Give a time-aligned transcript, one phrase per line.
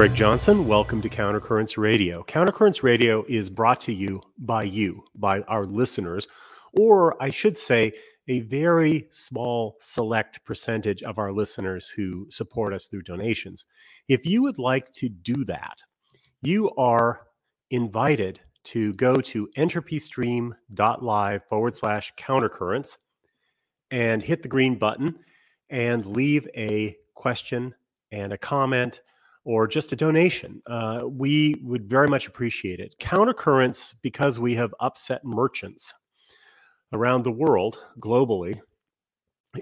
[0.00, 0.66] Greg Johnson.
[0.66, 2.22] Welcome to Countercurrents Radio.
[2.22, 6.26] Countercurrents Radio is brought to you by you, by our listeners,
[6.72, 7.92] or I should say,
[8.26, 13.66] a very small select percentage of our listeners who support us through donations.
[14.08, 15.82] If you would like to do that,
[16.40, 17.26] you are
[17.70, 22.96] invited to go to entropystream.live forward slash countercurrents
[23.90, 25.18] and hit the green button
[25.68, 27.74] and leave a question
[28.10, 29.02] and a comment
[29.44, 30.62] or just a donation.
[30.66, 32.94] Uh, we would very much appreciate it.
[33.00, 35.94] Countercurrents, because we have upset merchants
[36.92, 38.58] around the world, globally,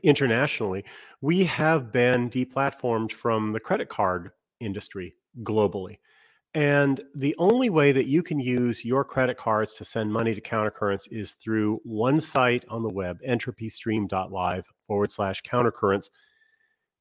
[0.02, 0.84] internationally,
[1.20, 4.30] we have been deplatformed from the credit card
[4.60, 5.98] industry globally.
[6.54, 10.40] And the only way that you can use your credit cards to send money to
[10.40, 16.08] countercurrents is through one site on the web, entropystream.live forward slash countercurrents.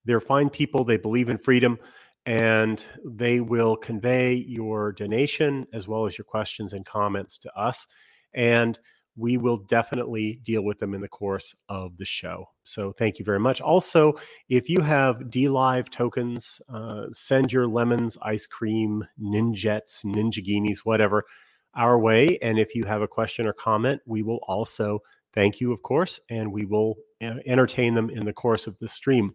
[0.06, 1.80] They're fine people, they believe in freedom
[2.28, 7.88] and they will convey your donation as well as your questions and comments to us.
[8.34, 8.78] And
[9.16, 12.50] we will definitely deal with them in the course of the show.
[12.64, 13.62] So thank you very much.
[13.62, 14.14] Also,
[14.50, 21.24] if you have DLive tokens, uh, send your lemons, ice cream, ninjets, ninjaghinis, whatever,
[21.76, 22.38] our way.
[22.42, 25.00] And if you have a question or comment, we will also
[25.34, 28.90] thank you, of course, and we will uh, entertain them in the course of the
[28.90, 29.34] stream.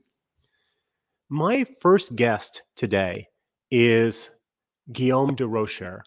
[1.32, 3.26] My first guest today
[3.70, 4.28] is
[4.92, 6.00] Guillaume Durocher.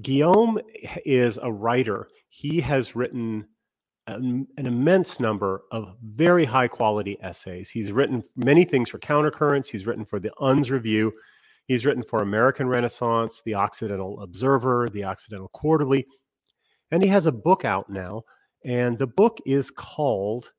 [0.00, 0.58] Guillaume
[1.04, 2.08] is a writer.
[2.30, 3.48] He has written
[4.06, 7.68] an, an, immense number of very high quality essays.
[7.68, 9.66] He's written many things for Countercurrents.
[9.66, 11.12] He's written for the Unz Review.
[11.66, 16.06] He's written for American Renaissance, the Occidental Observer, the Occidental Quarterly.
[16.90, 18.22] And he has a book out now.
[18.64, 20.50] And the book is called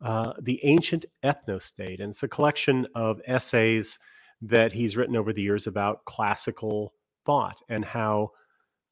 [0.00, 2.00] uh, the Ancient Ethnostate.
[2.00, 3.98] And it's a collection of essays
[4.42, 6.94] that he's written over the years about classical
[7.24, 8.30] thought and how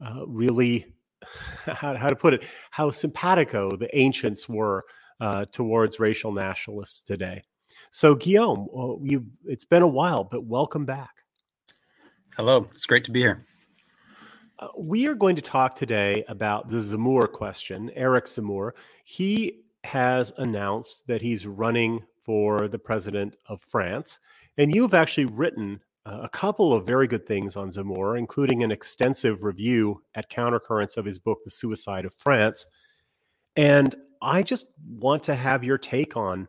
[0.05, 0.95] uh, really,
[1.67, 4.85] how, how, to put it, how simpatico the ancients were
[5.21, 7.43] uh, towards racial nationalists today.
[7.91, 11.11] So, Guillaume, well, you it's been a while, but welcome back.
[12.37, 13.45] Hello, it's great to be here.
[14.59, 17.91] Uh, we are going to talk today about the Zemmour question.
[17.95, 18.73] Eric Zemmour,
[19.05, 24.21] he has announced that he's running for the president of France.
[24.59, 28.73] And you've actually written uh, a couple of very good things on Zemmour, including an
[28.73, 32.67] extensive review at Countercurrents of his book, The Suicide of France.
[33.57, 34.67] And I just
[34.99, 36.49] want to have your take on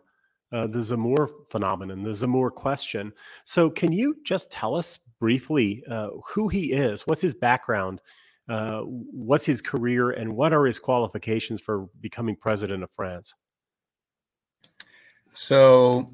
[0.51, 3.11] uh, the Zemmour phenomenon, the Zemmour question.
[3.43, 7.07] So, can you just tell us briefly uh, who he is?
[7.07, 8.01] What's his background?
[8.49, 13.35] Uh, what's his career and what are his qualifications for becoming president of France?
[15.33, 16.11] So,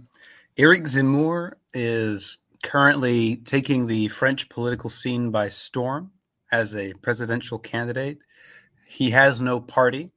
[0.57, 6.11] Eric Zemmour is currently taking the French political scene by storm
[6.51, 8.19] as a presidential candidate.
[8.87, 10.09] He has no party.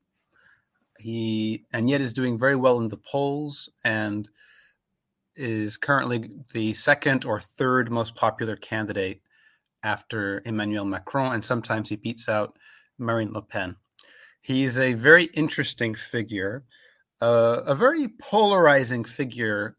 [0.98, 4.28] He and yet is doing very well in the polls and
[5.34, 9.22] is currently the second or third most popular candidate
[9.82, 12.56] after Emmanuel Macron, and sometimes he beats out
[12.98, 13.76] Marine Le Pen.
[14.41, 16.65] He's a very interesting figure,
[17.20, 19.76] uh, a very polarizing figure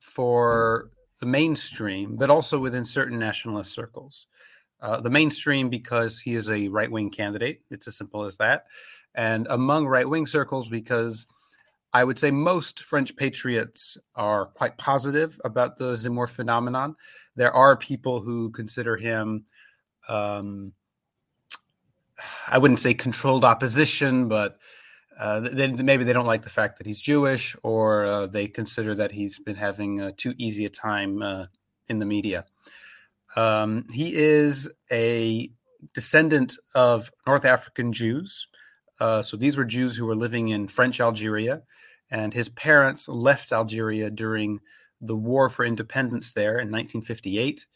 [0.00, 0.90] for
[1.20, 4.26] the mainstream, but also within certain nationalist circles.
[4.80, 7.62] Uh, the mainstream because he is a right wing candidate.
[7.70, 8.66] It's as simple as that.
[9.14, 11.26] And among right wing circles because
[11.92, 16.96] I would say most French patriots are quite positive about the Zemmour phenomenon.
[17.36, 19.44] There are people who consider him,
[20.08, 20.72] um,
[22.48, 24.58] I wouldn't say controlled opposition, but
[25.18, 29.12] uh, maybe they don't like the fact that he's Jewish, or uh, they consider that
[29.12, 31.46] he's been having uh, too easy a time uh,
[31.88, 32.44] in the media.
[33.36, 35.50] Um, he is a
[35.94, 38.48] descendant of North African Jews.
[38.98, 41.62] Uh, so these were Jews who were living in French Algeria
[42.10, 44.60] and his parents left Algeria during
[45.00, 47.66] the War for Independence there in 1958,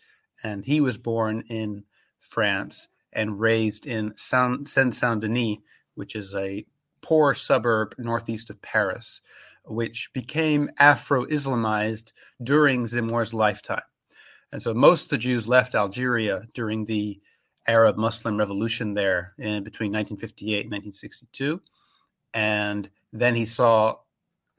[0.42, 1.84] and he was born in
[2.18, 5.58] France and raised in Saint Saint Denis,
[5.94, 6.64] which is a
[7.02, 9.20] poor suburb northeast of Paris,
[9.64, 12.12] which became Afro Islamized
[12.42, 13.82] during Zemmour's lifetime.
[14.52, 17.20] And so most of the Jews left Algeria during the
[17.70, 21.60] Arab Muslim revolution there in between 1958 and 1962.
[22.34, 23.96] And then he saw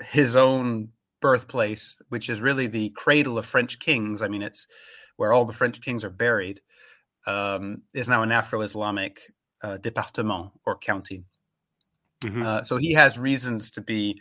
[0.01, 0.89] his own
[1.21, 4.21] birthplace, which is really the cradle of French kings.
[4.21, 4.67] I mean, it's
[5.17, 6.61] where all the French kings are buried,
[7.27, 9.19] um, is now an Afro Islamic
[9.63, 11.23] uh, département or county.
[12.23, 12.41] Mm-hmm.
[12.41, 14.19] Uh, so he has reasons to be,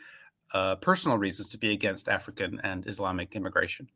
[0.53, 3.89] uh, personal reasons to be against African and Islamic immigration.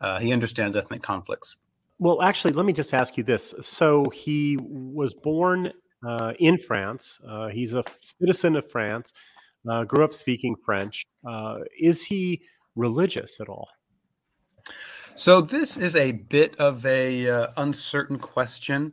[0.00, 1.56] Uh, he understands ethnic conflicts.
[1.98, 3.54] Well, actually, let me just ask you this.
[3.60, 5.72] So he was born
[6.06, 7.20] uh, in France.
[7.26, 9.12] Uh, he's a citizen of France.
[9.68, 11.04] Uh, grew up speaking French.
[11.28, 12.42] Uh, is he
[12.76, 13.68] religious at all?
[15.16, 18.92] So this is a bit of a uh, uncertain question.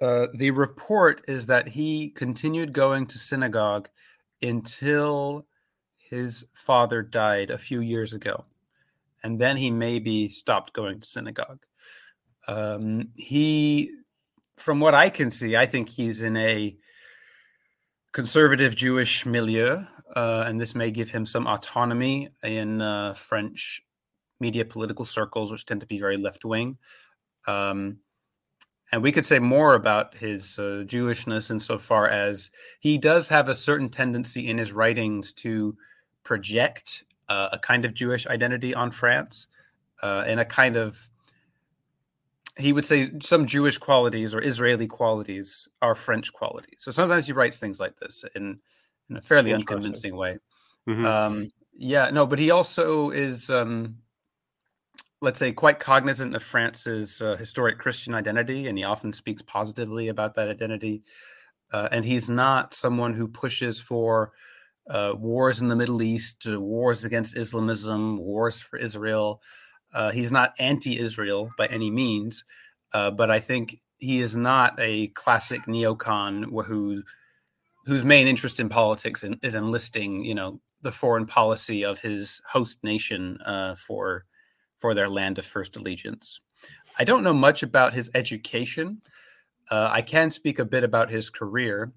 [0.00, 3.88] Uh, the report is that he continued going to synagogue
[4.40, 5.46] until
[5.98, 8.42] his father died a few years ago,
[9.22, 11.64] and then he maybe stopped going to synagogue.
[12.48, 13.90] Um, he,
[14.56, 16.76] from what I can see, I think he's in a
[18.12, 19.84] conservative Jewish milieu,
[20.14, 23.82] uh, and this may give him some autonomy in uh, French
[24.40, 26.78] media political circles, which tend to be very left wing.
[27.46, 27.98] Um,
[28.92, 32.50] and we could say more about his uh, Jewishness insofar as
[32.80, 35.76] he does have a certain tendency in his writings to
[36.22, 39.48] project uh, a kind of Jewish identity on France
[40.02, 41.08] uh, and a kind of
[42.58, 46.78] he would say some Jewish qualities or Israeli qualities are French qualities.
[46.78, 48.58] So sometimes he writes things like this in
[49.10, 50.38] in a fairly unconvincing way.
[50.88, 51.04] Mm-hmm.
[51.04, 51.48] Um,
[51.78, 53.98] yeah, no, but he also is, um,
[55.20, 60.08] let's say, quite cognizant of France's uh, historic Christian identity, and he often speaks positively
[60.08, 61.02] about that identity.
[61.72, 64.32] Uh, and he's not someone who pushes for
[64.88, 69.42] uh, wars in the Middle East, uh, wars against Islamism, wars for Israel.
[69.96, 72.44] Uh, he's not anti-Israel by any means,
[72.92, 77.02] uh, but I think he is not a classic neocon who
[77.86, 82.84] whose main interest in politics is enlisting, you know, the foreign policy of his host
[82.84, 84.26] nation uh, for
[84.78, 86.40] for their land of first allegiance.
[86.98, 89.00] I don't know much about his education.
[89.70, 91.92] Uh, I can speak a bit about his career,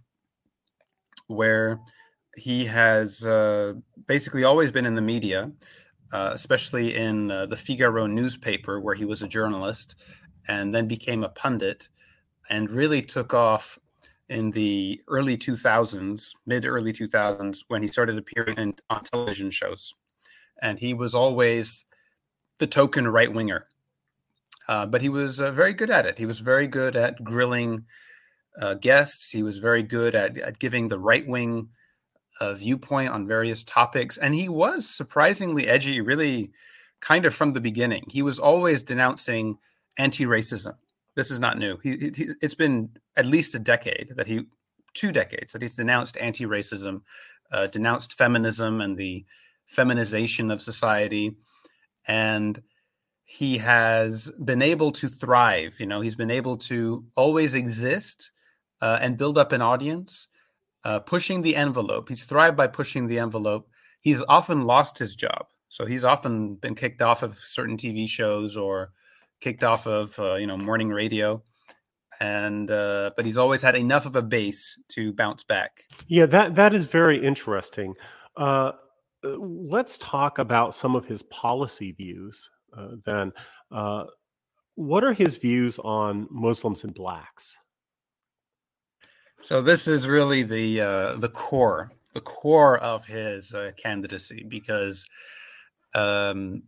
[1.27, 1.81] where
[2.37, 3.73] he has uh,
[4.07, 5.51] basically always been in the media
[6.11, 9.95] uh, especially in uh, the Figaro newspaper, where he was a journalist
[10.47, 11.89] and then became a pundit
[12.49, 13.77] and really took off
[14.27, 19.93] in the early 2000s, mid early 2000s, when he started appearing in, on television shows.
[20.61, 21.85] And he was always
[22.59, 23.65] the token right winger.
[24.67, 26.19] Uh, but he was uh, very good at it.
[26.19, 27.85] He was very good at grilling
[28.61, 29.31] uh, guests.
[29.31, 31.69] He was very good at, at giving the right wing
[32.39, 34.17] uh, viewpoint on various topics.
[34.17, 36.51] And he was surprisingly edgy, really
[37.01, 38.05] kind of from the beginning.
[38.09, 39.57] He was always denouncing
[39.97, 40.75] anti racism.
[41.15, 41.77] This is not new.
[41.83, 44.45] He, he, it's been at least a decade that he,
[44.93, 47.01] two decades, that he's denounced anti racism,
[47.51, 49.25] uh, denounced feminism and the
[49.65, 51.35] feminization of society.
[52.07, 52.61] And
[53.23, 55.79] he has been able to thrive.
[55.79, 58.31] You know, he's been able to always exist
[58.81, 60.27] uh, and build up an audience
[60.83, 62.09] uh, pushing the envelope.
[62.09, 63.69] He's thrived by pushing the envelope.
[64.01, 65.47] He's often lost his job.
[65.69, 68.91] So he's often been kicked off of certain TV shows or
[69.39, 71.43] kicked off of uh, you know morning radio,
[72.19, 75.81] and uh, but he's always had enough of a base to bounce back.
[76.07, 77.93] Yeah, that that is very interesting.
[78.35, 78.71] Uh,
[79.23, 82.49] let's talk about some of his policy views.
[82.75, 83.31] Uh, then,
[83.71, 84.05] uh,
[84.75, 87.57] what are his views on Muslims and blacks?
[89.41, 95.05] So this is really the uh, the core, the core of his uh, candidacy, because
[95.95, 96.63] um,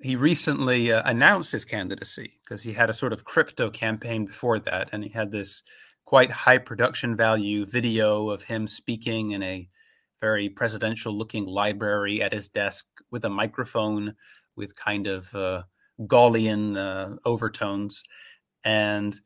[0.00, 4.58] he recently uh, announced his candidacy because he had a sort of crypto campaign before
[4.58, 5.62] that, and he had this
[6.04, 9.68] quite high production value video of him speaking in a
[10.20, 14.14] very presidential looking library at his desk with a microphone
[14.56, 15.62] with kind of uh,
[16.06, 18.02] Gaullian uh, overtones,
[18.64, 19.20] and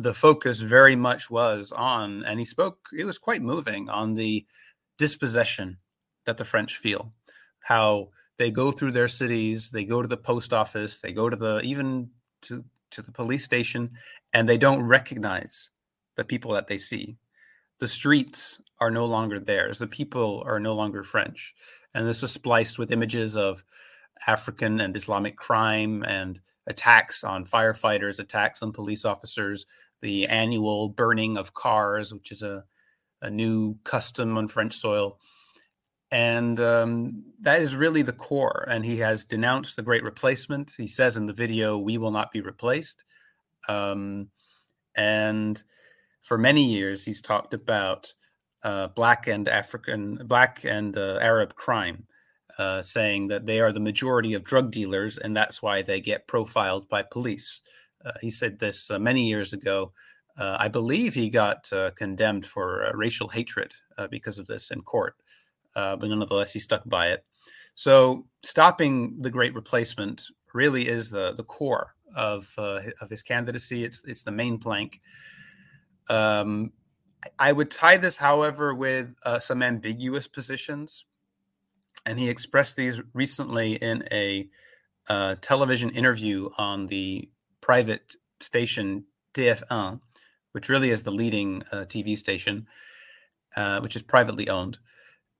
[0.00, 4.46] the focus very much was on, and he spoke, it was quite moving on the
[4.96, 5.76] dispossession
[6.24, 7.12] that the French feel,
[7.60, 11.36] how they go through their cities, they go to the post office, they go to
[11.36, 12.08] the even
[12.42, 13.90] to to the police station,
[14.32, 15.70] and they don't recognize
[16.16, 17.18] the people that they see.
[17.78, 19.78] The streets are no longer theirs.
[19.78, 21.54] The people are no longer French.
[21.94, 23.64] And this was spliced with images of
[24.26, 29.66] African and Islamic crime and attacks on firefighters, attacks on police officers,
[30.02, 32.64] the annual burning of cars, which is a,
[33.22, 35.18] a new custom on French soil.
[36.10, 38.66] And um, that is really the core.
[38.68, 40.72] And he has denounced the great replacement.
[40.76, 43.04] He says in the video, We will not be replaced.
[43.68, 44.28] Um,
[44.96, 45.62] and
[46.22, 48.12] for many years, he's talked about
[48.62, 52.06] uh, black and African, black and uh, Arab crime
[52.58, 56.26] uh, saying that they are the majority of drug dealers, and that's why they get
[56.26, 57.62] profiled by police.
[58.04, 59.92] Uh, he said this uh, many years ago.
[60.38, 63.74] Uh, I believe he got condemned for racial hatred
[64.10, 65.16] because of this in court,
[65.74, 67.24] but nonetheless, he stuck by it.
[67.74, 70.22] So, stopping the Great Replacement
[70.54, 73.84] really is the the core of of his candidacy.
[73.84, 75.02] It's it's the main plank.
[76.08, 76.72] Um,
[77.38, 81.04] I would tie this, however, with uh, some ambiguous positions,
[82.06, 84.48] and he expressed these recently in a
[85.08, 87.28] uh, television interview on the
[87.60, 90.00] private station TF1,
[90.52, 92.66] which really is the leading uh, TV station,
[93.56, 94.78] uh, which is privately owned.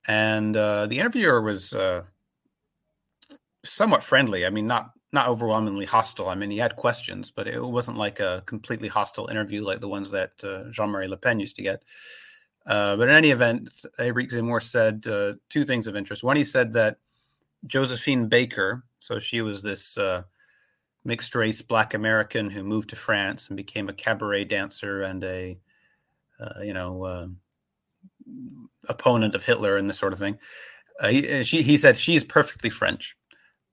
[0.06, 2.02] And uh, the interviewer was uh,
[3.64, 4.46] somewhat friendly.
[4.46, 6.28] I mean, not not overwhelmingly hostile.
[6.28, 9.88] I mean, he had questions, but it wasn't like a completely hostile interview like the
[9.88, 11.82] ones that uh, Jean-Marie Le Pen used to get.
[12.64, 16.22] Uh, but in any event, Eric Zemmour said two things of interest.
[16.22, 16.98] One, he said that
[17.66, 19.98] Josephine Baker, so she was this
[21.04, 25.58] mixed race Black American who moved to France and became a cabaret dancer and a,
[26.38, 27.26] uh, you know, uh,
[28.88, 30.38] opponent of Hitler and this sort of thing.
[31.08, 33.16] he, she, he said she's perfectly French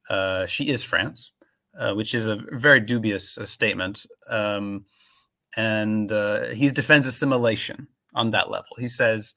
[0.10, 1.32] uh, she is France,
[1.78, 4.06] uh, which is a very dubious uh, statement.
[4.30, 4.86] Um,
[5.56, 8.70] and uh, he defends assimilation on that level.
[8.78, 9.36] He says,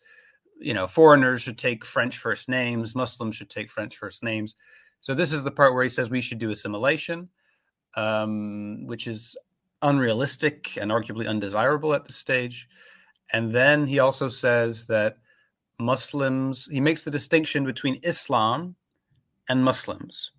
[0.60, 4.54] you know, foreigners should take French first names, Muslims should take French first names.
[5.00, 7.30] So this is the part where he says we should do assimilation,
[7.94, 9.36] um, which is
[9.82, 12.68] unrealistic and arguably undesirable at this stage.
[13.32, 15.18] And then he also says that
[15.78, 18.76] Muslims, he makes the distinction between Islam
[19.48, 20.32] and Muslims.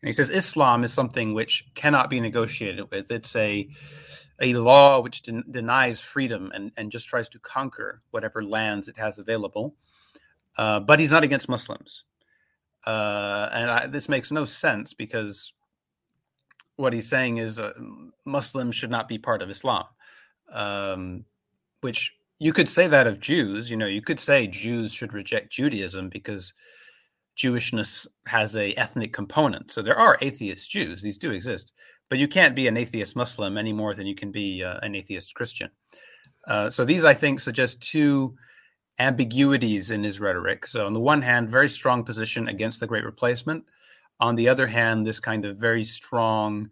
[0.00, 3.10] And he says Islam is something which cannot be negotiated with.
[3.10, 3.68] It's a
[4.40, 8.96] a law which den- denies freedom and, and just tries to conquer whatever lands it
[8.96, 9.74] has available.
[10.56, 12.04] Uh, but he's not against Muslims.
[12.86, 15.52] Uh, and I, this makes no sense because
[16.78, 17.72] what he's saying is uh,
[18.24, 19.84] Muslims should not be part of Islam,
[20.52, 21.24] um,
[21.80, 23.70] which you could say that of Jews.
[23.70, 26.52] You know, you could say Jews should reject Judaism because
[27.36, 29.72] Jewishness has a ethnic component.
[29.72, 31.72] So there are atheist Jews; these do exist,
[32.08, 34.94] but you can't be an atheist Muslim any more than you can be uh, an
[34.94, 35.70] atheist Christian.
[36.46, 38.36] Uh, so these, I think, suggest two
[39.00, 40.66] ambiguities in his rhetoric.
[40.66, 43.64] So on the one hand, very strong position against the Great Replacement.
[44.20, 46.70] On the other hand, this kind of very strong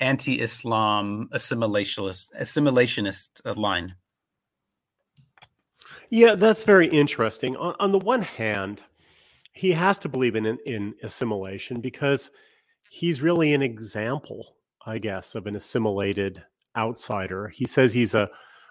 [0.00, 3.94] anti-Islam assimilationist assimilationist line.
[6.10, 7.56] Yeah, that's very interesting.
[7.56, 8.82] On, on the one hand,
[9.52, 12.30] he has to believe in in assimilation because
[12.90, 16.42] he's really an example, I guess, of an assimilated
[16.76, 17.48] outsider.
[17.48, 18.28] He says he's a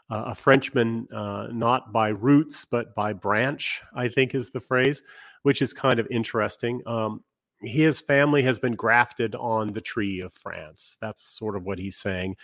[0.10, 3.82] a Frenchman, uh, not by roots but by branch.
[3.96, 5.02] I think is the phrase,
[5.44, 6.82] which is kind of interesting.
[6.86, 7.24] Um,
[7.64, 10.98] his family has been grafted on the tree of France.
[11.02, 12.38] That's sort of what he's saying,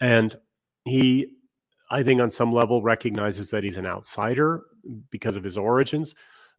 [0.00, 0.36] and
[0.84, 1.28] he,
[1.90, 4.64] I think, on some level, recognizes that he's an outsider
[5.10, 6.14] because of his origins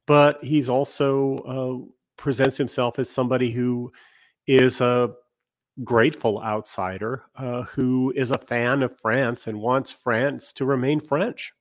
[0.08, 3.92] but he's also uh, presents himself as somebody who
[4.48, 5.12] is a
[5.84, 11.54] grateful outsider uh, who is a fan of France and wants France to remain French.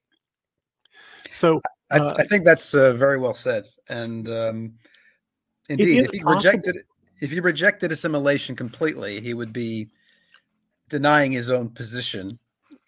[1.29, 1.61] So
[1.91, 3.67] I, th- uh, I think that's uh, very well said.
[3.91, 4.75] And um,
[5.69, 6.37] indeed, if he possible.
[6.37, 6.77] rejected
[7.21, 9.89] if he rejected assimilation completely, he would be
[10.89, 12.39] denying his own position.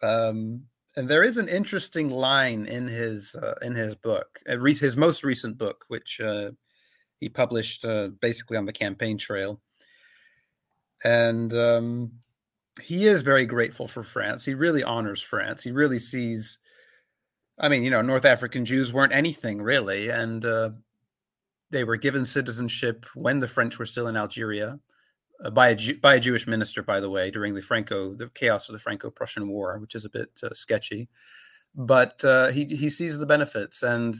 [0.02, 0.64] Um,
[0.96, 5.24] and there is an interesting line in his uh, in his book, uh, his most
[5.24, 6.50] recent book, which uh,
[7.20, 9.60] he published uh, basically on the campaign trail.
[11.04, 12.12] And um,
[12.82, 14.44] he is very grateful for France.
[14.44, 15.62] He really honors France.
[15.62, 16.58] He really sees.
[17.60, 20.70] I mean, you know, North African Jews weren't anything really, and uh,
[21.70, 24.78] they were given citizenship when the French were still in Algeria
[25.44, 28.68] uh, by a by a Jewish minister, by the way, during the Franco the chaos
[28.68, 31.08] of the Franco-Prussian War, which is a bit uh, sketchy.
[31.74, 34.16] But uh, he he sees the benefits and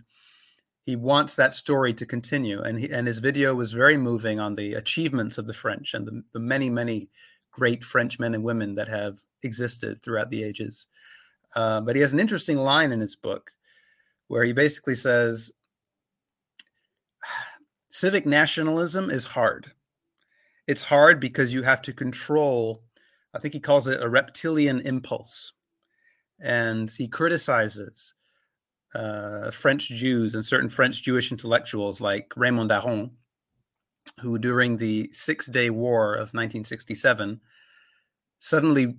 [0.84, 2.62] he wants that story to continue.
[2.62, 6.06] And he, and his video was very moving on the achievements of the French and
[6.06, 7.10] the, the many many
[7.50, 10.86] great French men and women that have existed throughout the ages.
[11.56, 13.50] Uh, but he has an interesting line in his book
[14.28, 15.50] where he basically says
[17.98, 19.72] civic nationalism is hard.
[20.68, 22.84] It's hard because you have to control
[23.34, 25.52] i think he calls it a reptilian impulse.
[26.40, 28.14] And he criticizes
[28.94, 33.10] uh, french jews and certain french jewish intellectuals like raymond aron
[34.20, 37.40] who during the six day war of 1967
[38.38, 38.96] suddenly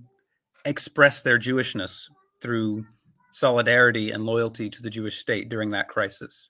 [0.65, 2.07] expressed their jewishness
[2.39, 2.85] through
[3.31, 6.49] solidarity and loyalty to the jewish state during that crisis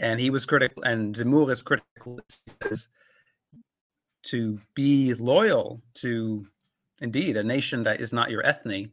[0.00, 2.18] and he was critical and zemmour is critical
[4.22, 6.46] to be loyal to
[7.00, 8.90] indeed a nation that is not your ethne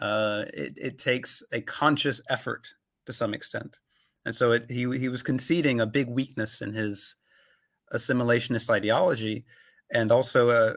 [0.00, 2.68] uh, it, it, takes a conscious effort
[3.06, 3.78] to some extent.
[4.26, 7.14] And so it, he, he was conceding a big weakness in his
[7.94, 9.46] assimilationist ideology
[9.90, 10.76] and also a,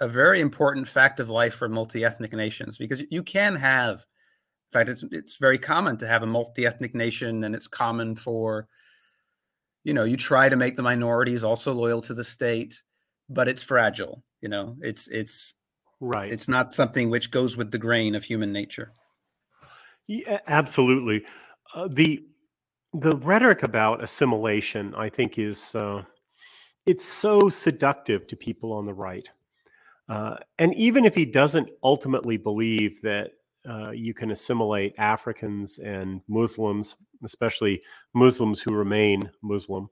[0.00, 4.88] a very important fact of life for multi-ethnic nations because you can have in fact
[4.88, 8.66] it's it's very common to have a multi-ethnic nation and it's common for
[9.84, 12.82] you know you try to make the minorities also loyal to the state
[13.28, 14.76] but it's fragile you know?
[14.82, 15.54] It's it's
[16.00, 16.30] right.
[16.30, 18.92] it's not something which goes with the grain of human nature.
[20.06, 21.24] Yeah, absolutely.
[21.74, 22.22] Uh, the
[22.92, 26.00] the rhetoric about assimilation i think is uh,
[26.86, 29.28] it's so seductive to people on the right.
[30.08, 33.32] Uh, and even if he doesn't ultimately believe that
[33.68, 39.88] uh, you can assimilate Africans and Muslims, especially Muslims who remain Muslim,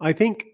[0.00, 0.46] I think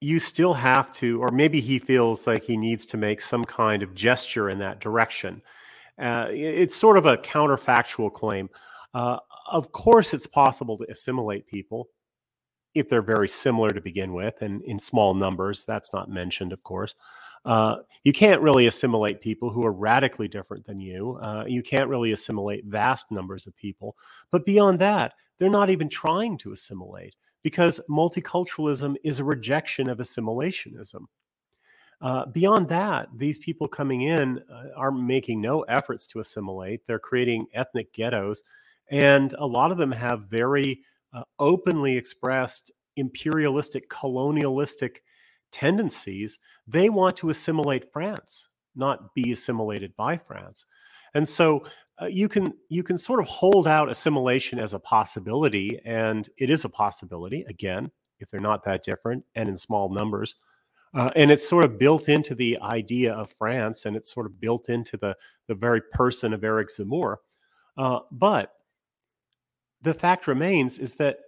[0.00, 3.82] you still have to, or maybe he feels like he needs to make some kind
[3.82, 5.42] of gesture in that direction.
[6.00, 8.48] Uh, it's sort of a counterfactual claim.
[8.94, 9.18] Uh,
[9.50, 11.88] of course, it's possible to assimilate people
[12.74, 15.64] if they're very similar to begin with and in small numbers.
[15.64, 16.94] That's not mentioned, of course.
[17.44, 21.18] Uh, you can't really assimilate people who are radically different than you.
[21.22, 23.96] Uh, you can't really assimilate vast numbers of people.
[24.30, 29.98] But beyond that, they're not even trying to assimilate because multiculturalism is a rejection of
[29.98, 31.06] assimilationism.
[32.00, 36.86] Uh, beyond that, these people coming in uh, are making no efforts to assimilate.
[36.86, 38.42] They're creating ethnic ghettos.
[38.90, 40.80] And a lot of them have very
[41.12, 45.02] uh, openly expressed imperialistic, colonialistic
[45.50, 46.38] tendencies.
[46.68, 50.66] They want to assimilate France, not be assimilated by France.
[51.14, 51.64] And so
[52.00, 56.50] uh, you can you can sort of hold out assimilation as a possibility, and it
[56.50, 60.34] is a possibility again if they're not that different and in small numbers.
[60.94, 64.40] Uh, and it's sort of built into the idea of France, and it's sort of
[64.40, 67.16] built into the the very person of Eric Zemmour.
[67.76, 68.52] Uh, but
[69.82, 71.18] the fact remains is that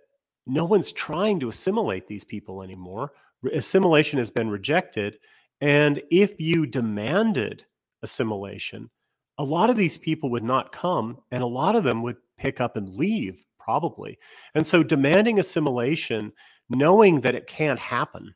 [0.46, 3.12] no one's trying to assimilate these people anymore.
[3.52, 5.18] Assimilation has been rejected.
[5.60, 7.64] And if you demanded
[8.02, 8.90] assimilation,
[9.38, 12.60] a lot of these people would not come, and a lot of them would pick
[12.60, 14.18] up and leave, probably.
[14.54, 16.32] And so, demanding assimilation,
[16.68, 18.34] knowing that it can't happen,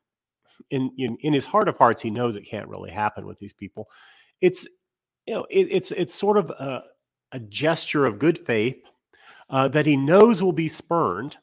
[0.71, 3.53] in, in, in his heart of hearts, he knows it can't really happen with these
[3.53, 3.89] people.
[4.41, 4.67] It's
[5.27, 6.83] you know, it, it's it's sort of a,
[7.33, 8.83] a gesture of good faith
[9.51, 11.39] uh, that he knows will be spurned,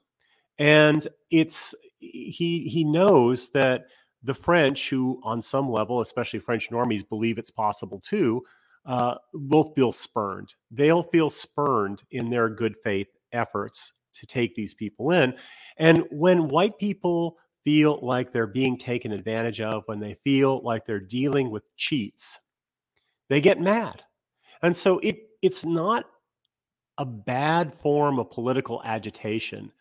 [0.58, 3.86] and it's he he knows that
[4.24, 8.44] the French, who on some level, especially French normies, believe it's possible too,
[8.86, 10.54] uh, will feel spurned.
[10.70, 15.34] They'll feel spurned in their good faith efforts to take these people in.
[15.78, 20.86] And when white people feel like they're being taken advantage of, when they feel like
[20.86, 22.40] they're dealing with cheats,
[23.30, 24.04] they get mad.
[24.62, 26.06] And so it it's not
[26.98, 29.72] a bad form of political agitation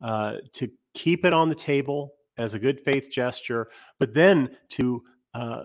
[0.00, 5.02] uh, to keep it on the table as a good faith gesture, but then to
[5.34, 5.62] uh,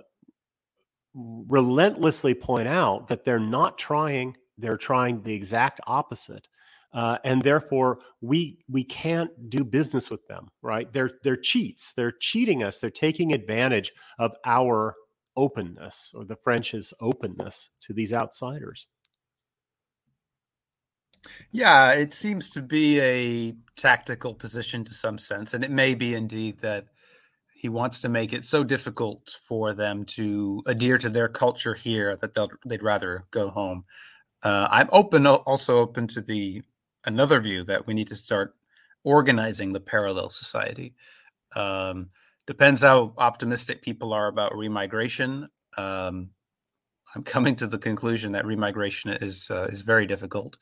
[1.14, 6.48] relentlessly point out that they're not trying, they're trying the exact opposite.
[6.94, 10.92] Uh, and therefore we we can't do business with them right?
[10.94, 11.94] They're they're cheats.
[11.94, 12.78] They're cheating us.
[12.80, 14.96] They're taking advantage of our
[15.36, 18.88] openness or the french's openness to these outsiders
[21.52, 26.16] yeah, it seems to be a tactical position to some sense, and it may be
[26.16, 26.88] indeed that
[27.54, 32.18] he wants to make it so difficult for them to adhere to their culture here
[32.18, 33.86] that they'll they'd rather go home.
[34.44, 36.62] Uh, I'm open, also open to the
[37.06, 38.56] another view that we need to start
[39.04, 40.96] organizing the parallel society.
[41.56, 42.10] Um,
[42.46, 45.48] depends how optimistic people are about remigration.
[45.78, 46.32] Um,
[47.16, 50.58] I'm coming to the conclusion that remigration is uh, is very difficult.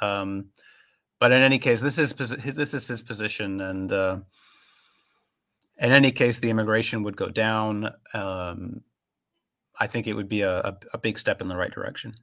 [0.00, 0.50] Um,
[1.18, 4.18] but in any case, this is this is his position, and uh,
[5.78, 7.90] in any case, the immigration would go down.
[8.14, 8.82] Um,
[9.78, 12.14] I think it would be a, a, a big step in the right direction.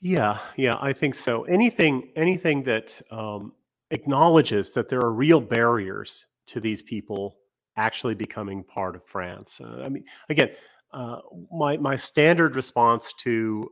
[0.00, 1.44] Yeah, yeah, I think so.
[1.44, 3.52] Anything, anything that um,
[3.90, 7.36] acknowledges that there are real barriers to these people
[7.76, 9.60] actually becoming part of France.
[9.62, 10.50] Uh, I mean, again,
[10.92, 11.18] uh,
[11.52, 13.70] my my standard response to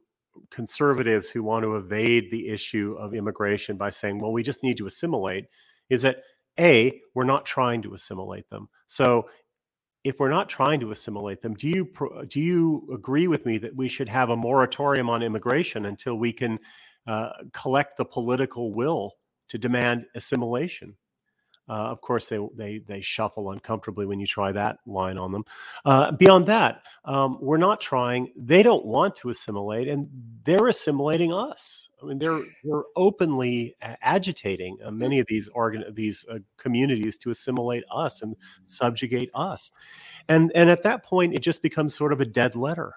[0.50, 4.76] conservatives who want to evade the issue of immigration by saying, well, we just need
[4.78, 5.46] to assimilate,
[5.90, 6.22] is that
[6.58, 8.68] A, we're not trying to assimilate them.
[8.86, 9.28] So
[10.04, 11.88] if we're not trying to assimilate them, do you
[12.28, 16.32] do you agree with me that we should have a moratorium on immigration until we
[16.32, 16.58] can
[17.06, 19.12] uh, collect the political will
[19.48, 20.96] to demand assimilation?
[21.68, 25.44] Uh, of course, they, they they shuffle uncomfortably when you try that line on them.
[25.84, 28.32] Uh, beyond that, um, we're not trying.
[28.36, 30.08] They don't want to assimilate, and
[30.44, 31.90] they're assimilating us.
[32.02, 37.30] I mean, they're they're openly agitating uh, many of these organ these uh, communities to
[37.30, 39.70] assimilate us and subjugate us,
[40.28, 42.94] and and at that point, it just becomes sort of a dead letter.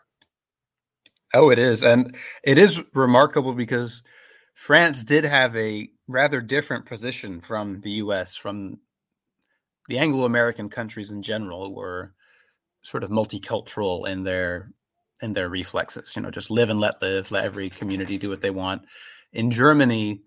[1.34, 4.02] Oh, it is, and it is remarkable because
[4.54, 8.80] France did have a rather different position from the US, from
[9.88, 12.14] the Anglo American countries in general were
[12.82, 14.72] sort of multicultural in their
[15.22, 18.42] in their reflexes, you know, just live and let live, let every community do what
[18.42, 18.82] they want.
[19.34, 20.24] In Germany,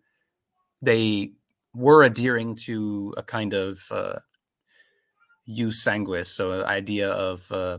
[0.82, 1.32] they
[1.74, 4.20] were adhering to a kind of uh,
[5.48, 7.78] jus sanguis, so an idea of uh,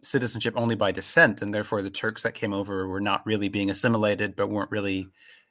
[0.00, 3.68] citizenship only by descent, and therefore the Turks that came over were not really being
[3.70, 5.08] assimilated, but weren't really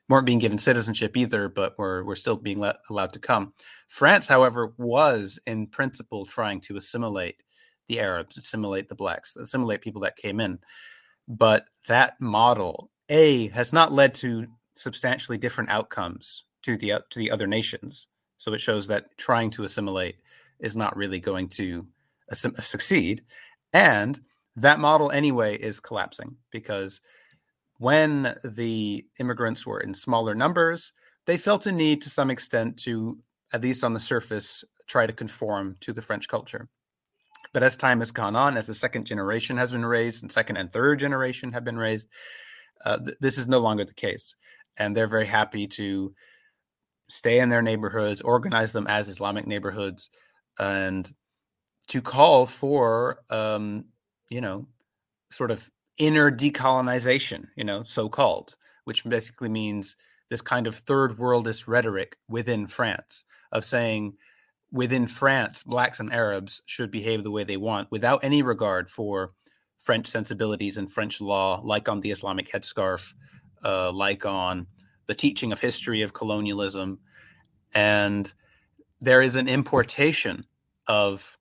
[0.09, 3.53] weren't being given citizenship either, but were were still being let, allowed to come.
[3.87, 7.43] France, however, was in principle trying to assimilate
[7.87, 10.59] the Arabs, assimilate the blacks, assimilate people that came in,
[11.27, 17.31] but that model a has not led to substantially different outcomes to the to the
[17.31, 18.07] other nations.
[18.37, 20.17] So it shows that trying to assimilate
[20.59, 21.87] is not really going to
[22.29, 23.23] succeed,
[23.73, 24.19] and
[24.55, 26.99] that model anyway is collapsing because
[27.77, 30.91] when the immigrants were in smaller numbers,
[31.25, 33.17] they felt a need to some extent to,
[33.53, 36.67] at least on the surface, try to conform to the French culture.
[37.53, 40.57] But as time has gone on, as the second generation has been raised and second
[40.57, 42.07] and third generation have been raised,
[42.85, 44.35] uh, th- this is no longer the case.
[44.77, 46.13] And they're very happy to
[47.09, 50.09] stay in their neighborhoods, organize them as Islamic neighborhoods,
[50.59, 51.09] and
[51.87, 53.85] to call for, um,
[54.29, 54.67] you know,
[55.31, 58.55] sort of inner decolonization, you know, so called,
[58.85, 59.95] which basically means
[60.29, 64.13] this kind of third worldist rhetoric within France of saying
[64.71, 69.31] within France, blacks and Arabs should behave the way they want without any regard for
[69.79, 73.13] French sensibilities and French law, like on the Islamic headscarf,
[73.63, 74.67] uh, like on
[75.05, 76.99] the teaching of history of colonialism.
[77.73, 78.31] And
[78.99, 80.45] there is an importation
[80.87, 81.36] of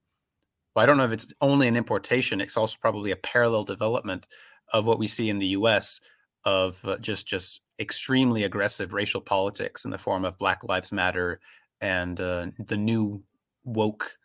[0.77, 2.43] well, I don't know if it's only an importation.
[2.43, 4.29] It's also probably a parallel development
[4.75, 6.03] of what we see in the U.S.
[6.45, 11.41] of uh, just just extremely aggressive racial politics in the form of Black Lives Matter
[11.81, 13.23] and uh, the new
[13.65, 14.19] woke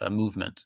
[0.00, 0.64] uh, movement.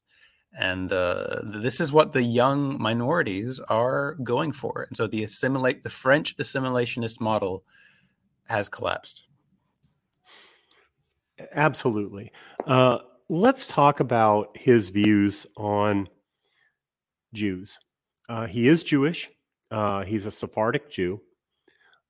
[0.59, 4.85] And uh, this is what the young minorities are going for.
[4.89, 7.65] And so the assimilate the French assimilationist model
[8.49, 9.25] has collapsed.
[11.53, 12.31] Absolutely.
[12.67, 12.99] Uh,
[13.31, 16.09] let's talk about his views on
[17.33, 17.79] Jews.
[18.29, 19.31] Uh, he is Jewish.
[19.71, 21.21] Uh, he's a Sephardic Jew.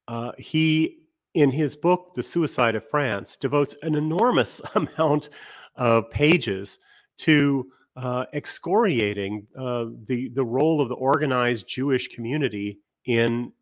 [0.09, 1.03] Uh, he,
[1.35, 5.29] in his book, The Suicide of France, devotes an enormous amount
[5.77, 6.79] of pages
[7.19, 13.53] to uh, excoriating uh, the, the role of the organized Jewish community in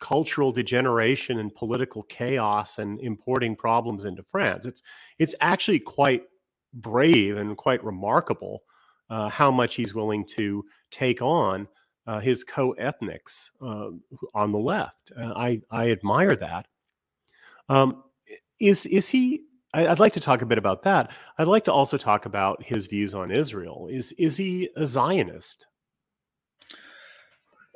[0.00, 4.66] cultural degeneration and political chaos and importing problems into France.
[4.66, 4.82] It's,
[5.20, 6.24] it's actually quite
[6.72, 8.62] brave and quite remarkable
[9.10, 11.68] uh, how much he's willing to take on
[12.06, 13.90] uh, his co-ethnics uh,
[14.34, 15.12] on the left.
[15.16, 16.66] I I admire that.
[17.68, 18.02] Um,
[18.60, 19.42] is is he?
[19.74, 21.12] I, would like to talk a bit about that.
[21.36, 23.88] I'd like to also talk about his views on Israel.
[23.90, 25.66] Is is he a Zionist?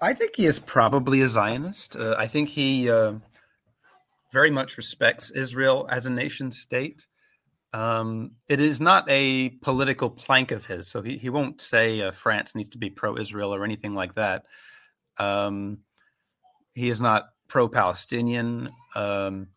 [0.02, 1.94] I think he is probably a Zionist.
[1.94, 3.14] Uh, I think he uh,
[4.33, 7.07] very much respects Israel as a nation state.
[7.75, 12.11] Um, it is not a political plank of his, so he, he won't say uh,
[12.11, 14.45] France needs to be pro Israel or anything like that.
[15.19, 15.79] Um,
[16.73, 18.71] he is not pro Palestinian.
[18.95, 19.49] Um,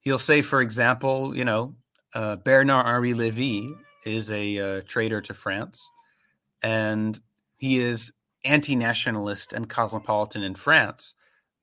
[0.00, 1.74] he'll say, for example, you know,
[2.14, 3.70] uh, Bernard Henri Levy
[4.04, 5.88] is a uh, traitor to France,
[6.62, 7.18] and
[7.56, 8.12] he is
[8.44, 11.14] anti nationalist and cosmopolitan in France.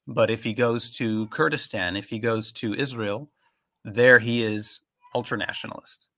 [0.08, 3.30] But if he goes to Kurdistan, if he goes to Israel,
[3.84, 4.82] there he is
[5.16, 6.10] ultra nationalist.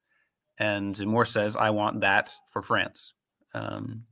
[0.60, 3.14] And Zemmour says, I want that for France.
[3.54, 4.04] Um,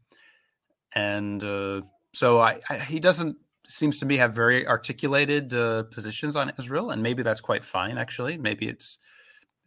[0.93, 1.82] and uh,
[2.13, 6.91] so I, I, he doesn't seems to me have very articulated uh, positions on Israel,
[6.91, 7.98] and maybe that's quite fine.
[7.98, 9.00] Actually, maybe it's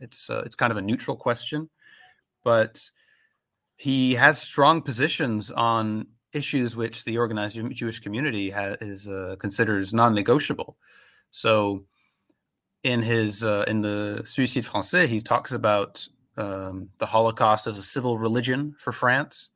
[0.00, 1.68] it's uh, it's kind of a neutral question,
[2.44, 2.90] but
[3.76, 9.94] he has strong positions on issues which the organized Jewish community has, is uh, considers
[9.94, 10.76] non-negotiable.
[11.30, 11.84] So
[12.82, 17.82] in his uh, in the Suicide Français, he talks about um, the Holocaust as a
[17.82, 19.50] civil religion for France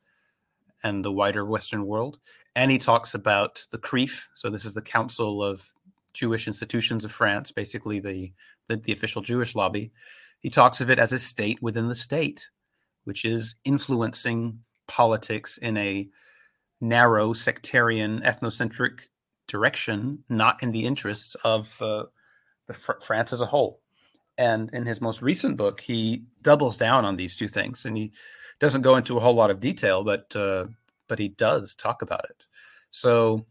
[0.82, 2.18] and the wider Western world,
[2.56, 4.28] and he talks about the CRIF.
[4.35, 5.72] So this is the Council of
[6.12, 8.32] Jewish Institutions of France, basically the
[8.68, 9.92] the, the official Jewish lobby.
[10.40, 12.50] He talks of it as a state within the state,
[13.04, 14.58] which is influencing
[14.88, 16.08] politics in a
[16.80, 19.02] narrow, sectarian, ethnocentric
[19.46, 22.04] direction, not in the interests of uh,
[22.70, 23.81] fr- France as a whole.
[24.38, 28.12] And in his most recent book, he doubles down on these two things, and he
[28.61, 30.66] doesn't go into a whole lot of detail, but uh,
[31.07, 32.44] but he does talk about it.
[32.90, 33.44] So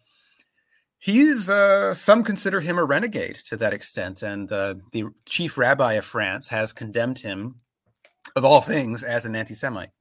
[0.97, 5.93] he's uh, some consider him a renegade to that extent, and uh, the chief rabbi
[5.93, 7.55] of France has condemned him,
[8.35, 9.91] of all things, as an anti-Semite.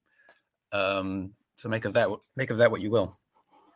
[0.72, 3.18] Um, so make of that make of that what you will.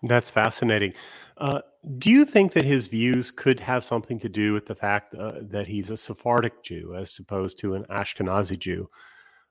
[0.07, 0.93] That's fascinating.
[1.37, 1.61] Uh,
[1.99, 5.41] do you think that his views could have something to do with the fact uh,
[5.41, 8.89] that he's a Sephardic Jew as opposed to an Ashkenazi Jew?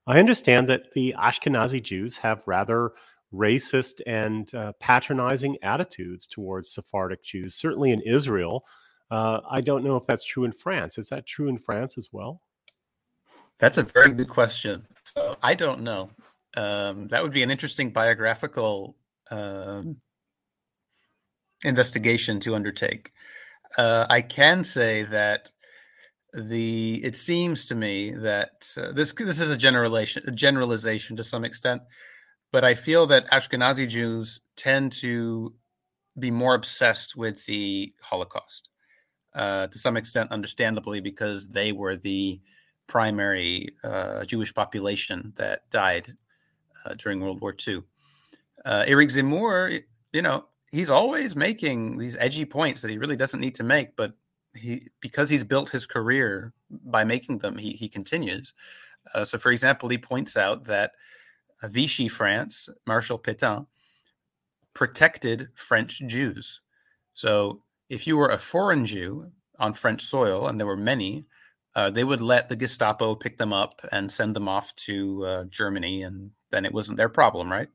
[0.06, 2.92] I understand that the Ashkenazi Jews have rather
[3.32, 8.64] racist and uh, patronizing attitudes towards Sephardic Jews, certainly in Israel.
[9.10, 10.98] Uh, I don't know if that's true in France.
[10.98, 12.42] Is that true in France as well?
[13.58, 14.86] That's a very good question.
[15.04, 16.10] So I don't know.
[16.56, 18.96] Um, that would be an interesting biographical
[19.30, 19.96] um,
[21.64, 23.12] investigation to undertake.
[23.76, 25.50] Uh, I can say that
[26.32, 31.44] the it seems to me that uh, this this is a generalization generalization to some
[31.44, 31.82] extent,
[32.52, 35.54] but I feel that Ashkenazi Jews tend to
[36.18, 38.68] be more obsessed with the Holocaust
[39.34, 42.40] uh, to some extent, understandably, because they were the
[42.86, 46.14] primary uh, Jewish population that died
[46.84, 47.82] uh, during World War II.
[48.64, 53.40] Uh, Eric Zemmour, you know, he's always making these edgy points that he really doesn't
[53.40, 54.12] need to make, but
[54.54, 58.52] he because he's built his career by making them, he he continues.
[59.14, 60.92] Uh, so, for example, he points out that
[61.64, 63.66] Vichy France, Marshal Pétain,
[64.74, 66.60] protected French Jews.
[67.14, 71.26] So, if you were a foreign Jew on French soil, and there were many,
[71.76, 75.44] uh, they would let the Gestapo pick them up and send them off to uh,
[75.44, 77.68] Germany, and then it wasn't their problem, right?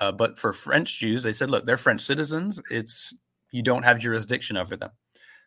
[0.00, 2.60] Uh, but for French Jews, they said, look, they're French citizens.
[2.70, 3.14] It's
[3.50, 4.90] you don't have jurisdiction over them.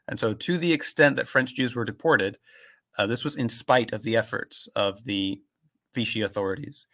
[0.08, 2.38] And so, to the extent that French Jews were deported,
[2.98, 5.42] uh, this was in spite of the efforts of the
[5.94, 6.86] Vichy authorities.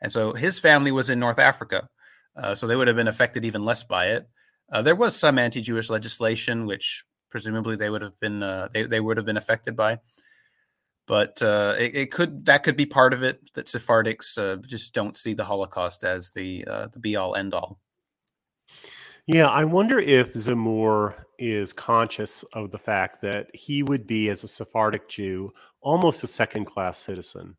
[0.00, 1.88] And so, his family was in North Africa,
[2.36, 4.28] uh, so they would have been affected even less by it.
[4.72, 9.00] Uh, there was some anti-Jewish legislation, which presumably they would have been uh, they, they
[9.00, 9.98] would have been affected by
[11.10, 14.94] but uh, it, it, could that could be part of it that Sephardics uh, just
[14.94, 17.80] don't see the Holocaust as the uh, the be all end all.
[19.26, 24.44] Yeah, I wonder if Zemmour is conscious of the fact that he would be, as
[24.44, 27.56] a Sephardic Jew, almost a second class citizen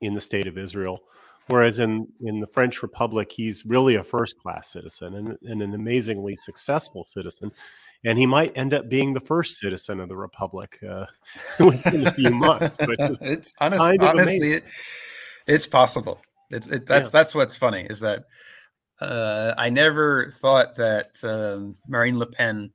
[0.00, 0.98] in the state of Israel.
[1.46, 5.74] Whereas in, in the French Republic, he's really a first class citizen and, and an
[5.74, 7.52] amazingly successful citizen
[8.04, 11.06] and he might end up being the first citizen of the republic uh,
[11.60, 12.78] within a few months.
[12.78, 14.64] But it's honest, kind of honestly, it,
[15.46, 16.20] it's possible.
[16.50, 17.18] It's it, that's yeah.
[17.18, 18.24] that's what's funny is that
[19.00, 22.72] uh, I never thought that um, Marine Le Pen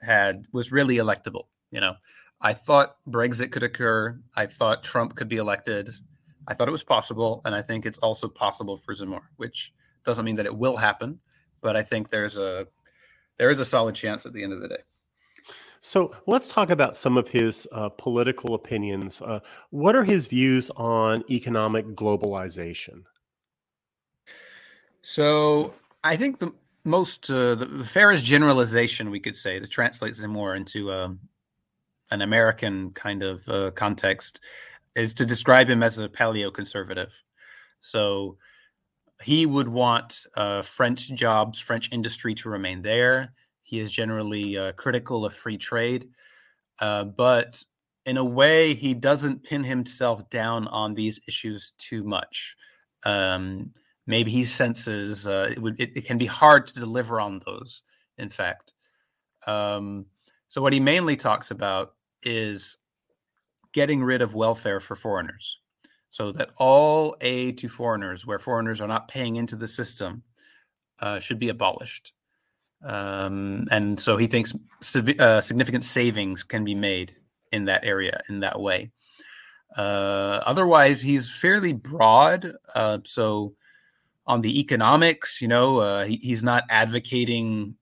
[0.00, 1.44] had was really electable.
[1.70, 1.94] You know,
[2.40, 4.18] I thought Brexit could occur.
[4.36, 5.90] I thought Trump could be elected.
[6.48, 9.72] I thought it was possible, and I think it's also possible for Zemmour, which
[10.04, 11.20] doesn't mean that it will happen,
[11.60, 12.66] but I think there's a
[13.38, 14.82] there is a solid chance at the end of the day.
[15.80, 19.20] So let's talk about some of his uh, political opinions.
[19.20, 19.40] Uh,
[19.70, 23.02] what are his views on economic globalization?
[25.02, 26.52] So I think the
[26.84, 31.18] most, uh, the fairest generalization we could say to translate more into um,
[32.12, 34.38] an American kind of uh, context
[34.94, 37.22] is to describe him as a paleo conservative.
[37.80, 38.36] So
[39.22, 43.32] he would want uh, French jobs, French industry to remain there.
[43.62, 46.08] He is generally uh, critical of free trade,
[46.80, 47.62] uh, but
[48.04, 52.56] in a way, he doesn't pin himself down on these issues too much.
[53.04, 53.72] Um,
[54.06, 57.82] maybe he senses uh, it, would, it, it, can be hard to deliver on those.
[58.18, 58.72] In fact,
[59.46, 60.06] um,
[60.48, 62.78] so what he mainly talks about is
[63.72, 65.61] getting rid of welfare for foreigners
[66.12, 70.22] so that all aid to foreigners, where foreigners are not paying into the system,
[70.98, 72.12] uh, should be abolished.
[72.84, 74.52] Um, and so he thinks
[75.18, 77.16] uh, significant savings can be made
[77.50, 78.90] in that area in that way.
[79.74, 82.46] Uh, otherwise, he's fairly broad.
[82.74, 83.54] Uh, so
[84.26, 87.74] on the economics, you know, uh, he, he's not advocating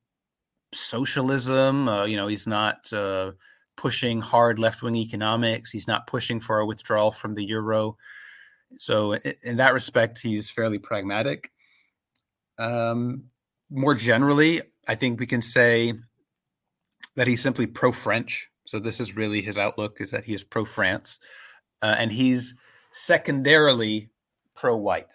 [0.73, 1.89] socialism.
[1.89, 2.93] Uh, you know, he's not
[3.77, 5.73] pushing hard left wing economics.
[5.73, 7.97] He's not pushing for a withdrawal from the euro.
[8.79, 11.51] So in that respect, he's fairly pragmatic.
[12.59, 13.25] Um,
[13.71, 15.95] more generally, I think we can say
[17.17, 18.49] that he's simply pro-French.
[18.67, 21.19] So this is really his outlook: is that he is pro-France,
[21.83, 22.55] uh, and he's
[22.93, 24.11] secondarily
[24.55, 25.13] pro-white,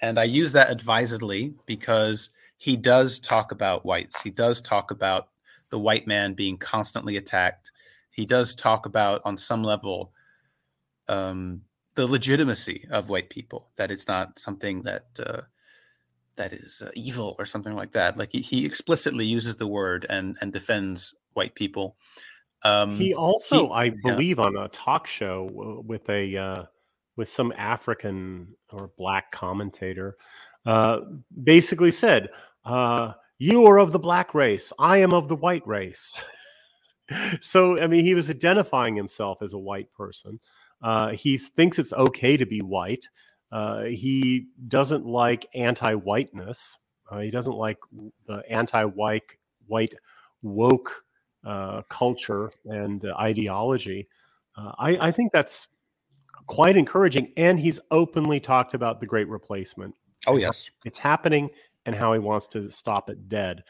[0.00, 4.22] and I use that advisedly because he does talk about whites.
[4.22, 5.28] He does talk about
[5.70, 7.72] the white man being constantly attacked.
[8.10, 10.12] He does talk about, on some level,
[11.08, 11.62] um,
[11.94, 13.70] the legitimacy of white people.
[13.76, 15.42] That it's not something that uh,
[16.36, 18.16] that is uh, evil or something like that.
[18.16, 21.96] Like he, he, explicitly uses the word and and defends white people.
[22.64, 24.44] Um, he also, he, I believe, yeah.
[24.44, 25.48] on a talk show
[25.84, 26.64] with a uh,
[27.16, 30.16] with some African or black commentator,
[30.64, 31.00] uh,
[31.42, 32.28] basically said,
[32.64, 34.72] uh, "You are of the black race.
[34.78, 36.22] I am of the white race."
[37.40, 40.40] so, I mean, he was identifying himself as a white person.
[40.82, 43.08] Uh, he thinks it's okay to be white.
[43.50, 46.78] Uh, he doesn't like anti-whiteness.
[47.10, 47.78] Uh, he doesn't like
[48.26, 49.94] the anti-white, white
[50.42, 51.04] woke
[51.44, 54.08] uh, culture and uh, ideology.
[54.56, 55.68] Uh, I, I, think that's
[56.46, 57.32] quite encouraging.
[57.36, 59.94] And he's openly talked about the great replacement.
[60.26, 60.70] Oh, yes.
[60.84, 61.50] It's happening
[61.84, 63.64] and how he wants to stop it dead.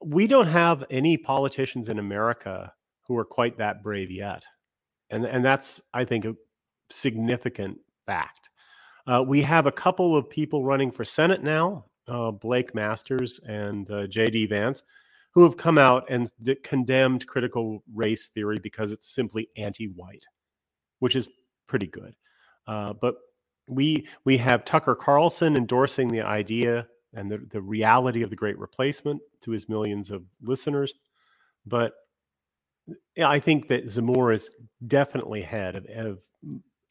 [0.00, 2.72] We don't have any politicians in America
[3.06, 4.44] who are quite that brave yet.
[5.12, 6.34] And, and that's, I think, a
[6.90, 8.50] significant fact.
[9.06, 13.88] Uh, we have a couple of people running for Senate now, uh, Blake Masters and
[13.90, 14.46] uh, J.D.
[14.46, 14.82] Vance,
[15.32, 20.26] who have come out and d- condemned critical race theory because it's simply anti-white,
[21.00, 21.28] which is
[21.66, 22.14] pretty good.
[22.66, 23.16] Uh, but
[23.68, 28.58] we we have Tucker Carlson endorsing the idea and the, the reality of the great
[28.58, 30.94] replacement to his millions of listeners.
[31.66, 31.94] But
[33.22, 34.50] I think that Zemmour is
[34.86, 36.18] definitely ahead of, of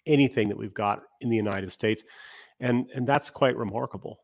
[0.05, 2.03] anything that we've got in the United States.
[2.59, 4.19] And, and that's quite remarkable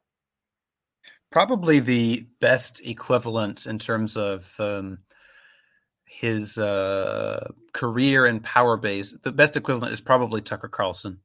[1.31, 4.99] probably the best equivalent in terms of um,
[6.05, 9.13] his uh, career and power base.
[9.23, 11.19] The best equivalent is probably Tucker Carlson.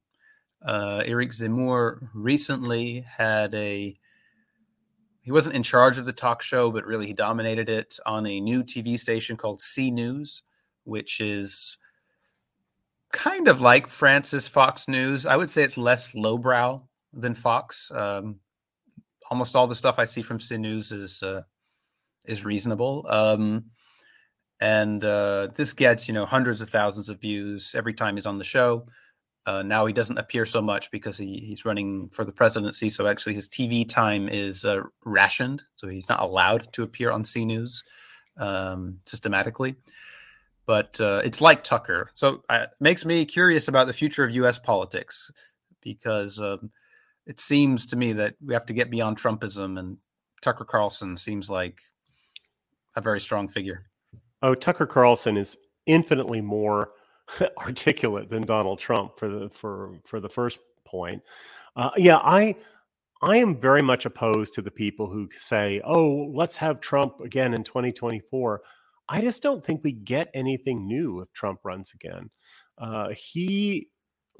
[0.65, 3.97] Uh, Eric Zemmour recently had a.
[5.23, 8.41] He wasn't in charge of the talk show, but really he dominated it on a
[8.41, 10.43] new TV station called C News,
[10.83, 11.77] which is
[13.13, 15.25] kind of like France's Fox News.
[15.25, 16.81] I would say it's less lowbrow
[17.13, 17.89] than Fox.
[17.95, 18.41] Um,
[19.31, 21.43] almost all the stuff I see from C News is uh,
[22.27, 23.05] is reasonable.
[23.07, 23.65] Um,
[24.59, 28.39] and uh, this gets you know hundreds of thousands of views every time he's on
[28.39, 28.87] the show.
[29.45, 32.89] Uh, now he doesn't appear so much because he, he's running for the presidency.
[32.89, 35.63] So actually, his TV time is uh, rationed.
[35.75, 37.83] So he's not allowed to appear on C News
[38.37, 39.75] um, systematically.
[40.65, 42.11] But uh, it's like Tucker.
[42.13, 44.59] So uh, it makes me curious about the future of U.S.
[44.59, 45.29] politics
[45.81, 46.71] because um,
[47.25, 49.97] it seems to me that we have to get beyond Trumpism, and
[50.41, 51.81] Tucker Carlson seems like
[52.95, 53.85] a very strong figure.
[54.41, 56.89] Oh, Tucker Carlson is infinitely more
[57.57, 61.21] articulate than Donald Trump for the for for the first point.
[61.75, 62.55] Uh, yeah, I
[63.21, 67.53] I am very much opposed to the people who say, "Oh, let's have Trump again
[67.53, 68.61] in 2024."
[69.09, 72.29] I just don't think we get anything new if Trump runs again.
[72.77, 73.89] Uh, he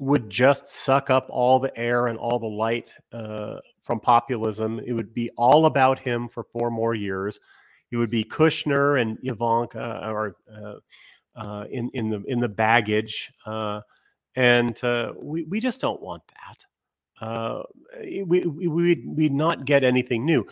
[0.00, 4.80] would just suck up all the air and all the light uh, from populism.
[4.84, 7.38] It would be all about him for four more years.
[7.90, 10.36] It would be Kushner and Ivanka, uh, or
[11.36, 13.80] uh, uh, in in the in the baggage, uh,
[14.36, 16.22] and uh, we we just don't want
[17.20, 18.26] that.
[18.26, 20.46] we we would we'd not get anything new.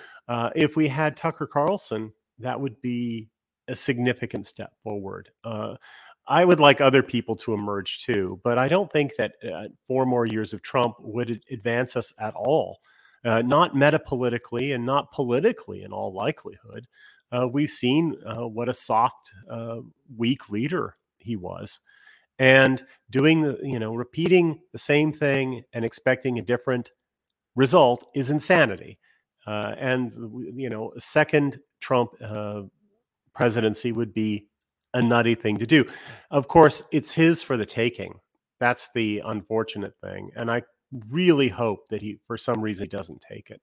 [0.55, 3.29] if we had Tucker Carlson, that would be
[3.68, 5.31] a significant step forward.
[6.29, 10.07] I would like other people to emerge too, but I don't think that uh, four
[10.07, 12.79] more years of Trump would advance us at all.
[13.25, 16.87] Uh, not metapolitically and not politically, in all likelihood.
[17.33, 19.79] Uh, we've seen uh, what a soft, uh,
[20.16, 21.81] weak leader he was,
[22.38, 26.93] and doing the, you know, repeating the same thing and expecting a different
[27.57, 28.99] result is insanity.
[29.47, 30.12] Uh, and
[30.55, 32.11] you know, a second Trump
[33.35, 34.47] presidency would be
[34.95, 35.85] a nutty thing to do.
[36.30, 38.20] Of course, it's his for the taking.
[38.61, 40.30] That's the unfortunate thing.
[40.37, 40.62] And I
[41.09, 43.61] really hope that he, for some reason, doesn't take it.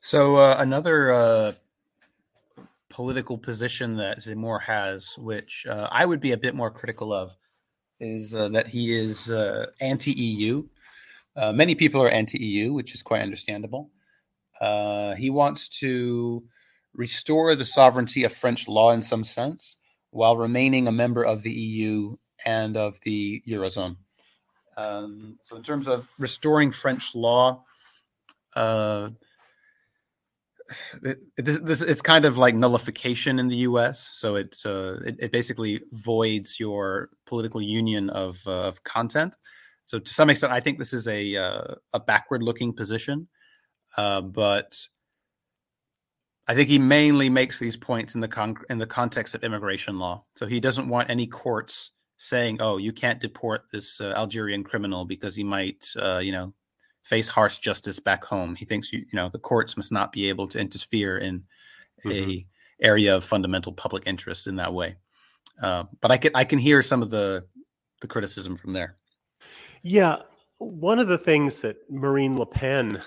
[0.00, 1.52] So, uh, another uh,
[2.88, 7.36] political position that Zemmour has, which uh, I would be a bit more critical of,
[8.00, 10.64] is uh, that he is uh, anti EU.
[11.36, 13.90] Uh, many people are anti EU, which is quite understandable.
[14.60, 16.44] he wants to
[16.94, 19.76] restore the sovereignty of French law in some sense
[20.10, 23.96] while remaining a member of the EU and of the Eurozone.
[24.76, 27.64] Um, so, in terms of restoring French law,
[31.02, 34.10] it, this, this, it's kind of like nullification in the U.S.
[34.14, 39.36] So it, uh, it, it basically voids your political union of uh, of content.
[39.84, 43.28] So to some extent, I think this is a uh, a backward looking position,
[43.96, 44.78] uh, but
[46.46, 49.98] I think he mainly makes these points in the con- in the context of immigration
[49.98, 50.24] law.
[50.34, 55.04] So he doesn't want any courts saying, "Oh, you can't deport this uh, Algerian criminal
[55.04, 56.52] because he might, uh, you know,
[57.08, 60.28] face harsh justice back home." He thinks you, you know the courts must not be
[60.28, 61.44] able to interfere in
[62.04, 62.30] mm-hmm.
[62.30, 62.46] a
[62.80, 64.96] area of fundamental public interest in that way.
[65.62, 67.46] Uh, but I can I can hear some of the
[68.00, 68.96] the criticism from there.
[69.82, 70.18] Yeah,
[70.58, 73.02] one of the things that Marine Le Pen,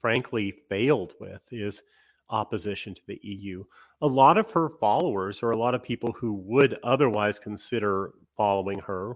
[0.00, 1.82] frankly, failed with is
[2.30, 3.64] opposition to the EU.
[4.02, 8.78] A lot of her followers, or a lot of people who would otherwise consider following
[8.80, 9.14] her,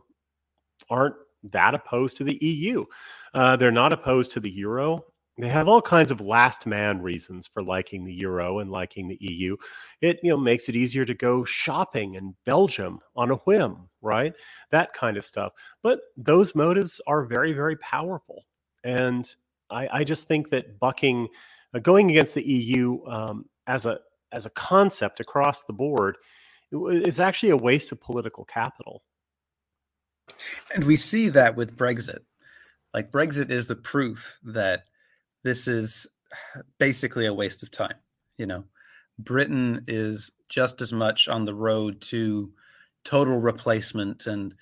[0.88, 2.84] aren't that opposed to the EU.
[3.34, 5.04] Uh, they're not opposed to the euro.
[5.38, 9.16] They have all kinds of last man reasons for liking the euro and liking the
[9.20, 9.56] EU.
[10.02, 14.34] It you know makes it easier to go shopping in Belgium on a whim, right?
[14.70, 15.52] That kind of stuff.
[15.82, 18.44] But those motives are very very powerful,
[18.84, 19.26] and
[19.70, 21.28] I, I just think that bucking
[21.72, 23.98] uh, going against the EU um, as a
[24.32, 26.18] as a concept across the board
[26.72, 29.02] is actually a waste of political capital.
[30.74, 32.20] And we see that with Brexit.
[32.92, 34.84] Like Brexit is the proof that
[35.42, 36.06] this is
[36.78, 37.96] basically a waste of time.
[38.38, 38.64] You know,
[39.18, 42.52] Britain is just as much on the road to
[43.04, 44.54] total replacement and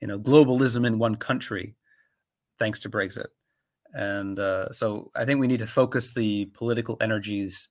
[0.00, 1.76] you know globalism in one country
[2.58, 3.26] thanks to Brexit.
[3.92, 7.68] And uh, so I think we need to focus the political energies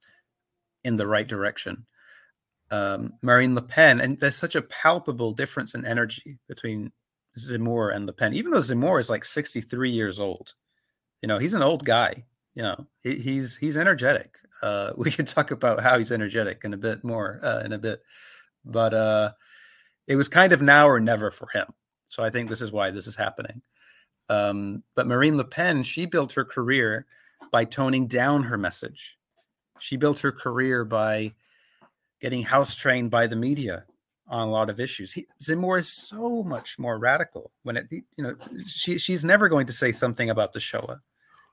[0.83, 1.85] in the right direction.
[2.71, 6.91] Um, Marine Le Pen, and there's such a palpable difference in energy between
[7.37, 10.53] Zemmour and Le Pen, even though Zemmour is like 63 years old.
[11.21, 12.25] You know, he's an old guy.
[12.55, 14.35] You know, he, he's he's energetic.
[14.61, 17.79] Uh, we can talk about how he's energetic in a bit more uh, in a
[17.79, 18.01] bit,
[18.65, 19.31] but uh,
[20.07, 21.67] it was kind of now or never for him.
[22.05, 23.61] So I think this is why this is happening.
[24.29, 27.05] Um, but Marine Le Pen, she built her career
[27.51, 29.17] by toning down her message.
[29.79, 31.33] She built her career by
[32.21, 33.85] getting house trained by the media
[34.27, 35.11] on a lot of issues.
[35.11, 39.67] He, Zemmour is so much more radical when it, you know, she, she's never going
[39.67, 41.01] to say something about the Shoah.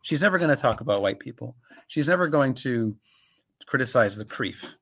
[0.02, 1.56] She's never going to talk about white people.
[1.88, 2.96] She's never going to
[3.66, 4.74] criticize the CRIF.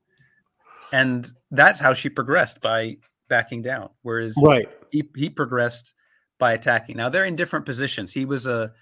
[0.93, 3.91] And that's how she progressed by backing down.
[4.03, 4.68] Whereas right.
[4.91, 5.93] he, he progressed
[6.39, 6.97] by attacking.
[6.97, 8.12] Now they're in different positions.
[8.12, 8.72] He was a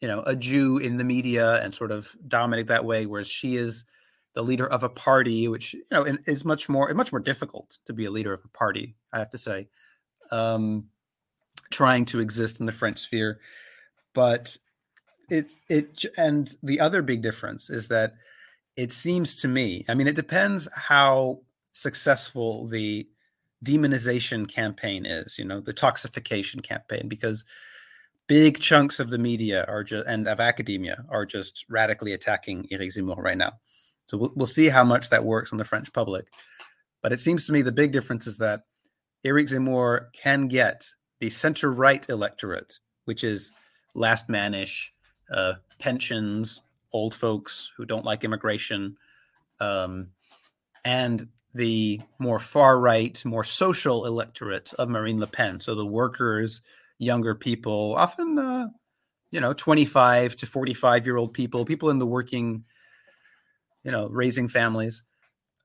[0.00, 3.56] you know a Jew in the media and sort of dominate that way, whereas she
[3.56, 3.84] is
[4.36, 7.94] the leader of a party, which you know is much more much more difficult to
[7.94, 8.94] be a leader of a party.
[9.12, 9.68] I have to say,
[10.30, 10.84] um,
[11.70, 13.40] trying to exist in the French sphere,
[14.12, 14.54] but
[15.30, 18.14] it's it and the other big difference is that
[18.76, 19.86] it seems to me.
[19.88, 21.40] I mean, it depends how
[21.72, 23.08] successful the
[23.64, 27.42] demonization campaign is, you know, the toxification campaign, because
[28.26, 32.90] big chunks of the media are just and of academia are just radically attacking Eric
[32.90, 33.54] Zemmour right now.
[34.06, 36.28] So we'll, we'll see how much that works on the French public.
[37.02, 38.62] But it seems to me the big difference is that
[39.24, 40.88] Eric Zemmour can get
[41.20, 43.52] the center right electorate, which is
[43.94, 44.88] last manish,
[45.30, 48.96] uh, pensions, old folks who don't like immigration,
[49.60, 50.08] um,
[50.84, 55.58] and the more far right, more social electorate of Marine Le Pen.
[55.58, 56.60] So the workers,
[56.98, 58.68] younger people, often, uh,
[59.30, 62.64] you know, 25 to 45 year old people, people in the working,
[63.86, 65.02] you know, raising families.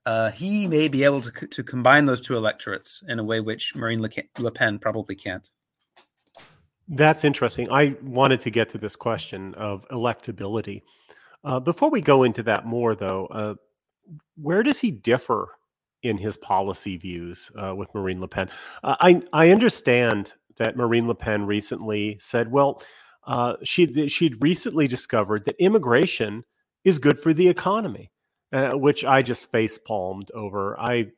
[0.06, 3.76] Uh, he may be able to, to combine those two electorates in a way which
[3.76, 5.50] Marine Le, Pen probably can't.
[6.88, 7.70] That's interesting.
[7.70, 10.82] I wanted to get to this question of electability.
[11.44, 13.54] Uh, before we go into that more, though, uh,
[14.36, 15.48] where does he differ
[16.02, 18.50] in his policy views uh, with Marine Le Pen.
[18.82, 22.82] Uh, I I understand that Marine Le Pen recently said, well,
[23.26, 26.44] uh, she she'd recently discovered that immigration
[26.84, 28.10] is good for the economy,
[28.52, 30.78] uh, which I just face palmed over.
[30.78, 31.12] I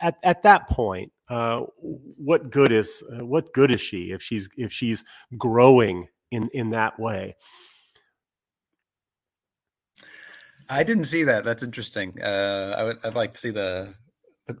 [0.00, 4.48] at at that point, uh, what good is uh, what good is she if she's
[4.56, 5.04] if she's
[5.38, 7.36] growing in in that way?
[10.68, 11.44] I didn't see that.
[11.44, 12.18] That's interesting.
[12.22, 13.92] Uh, I would, I'd like to see the,
[14.46, 14.56] the,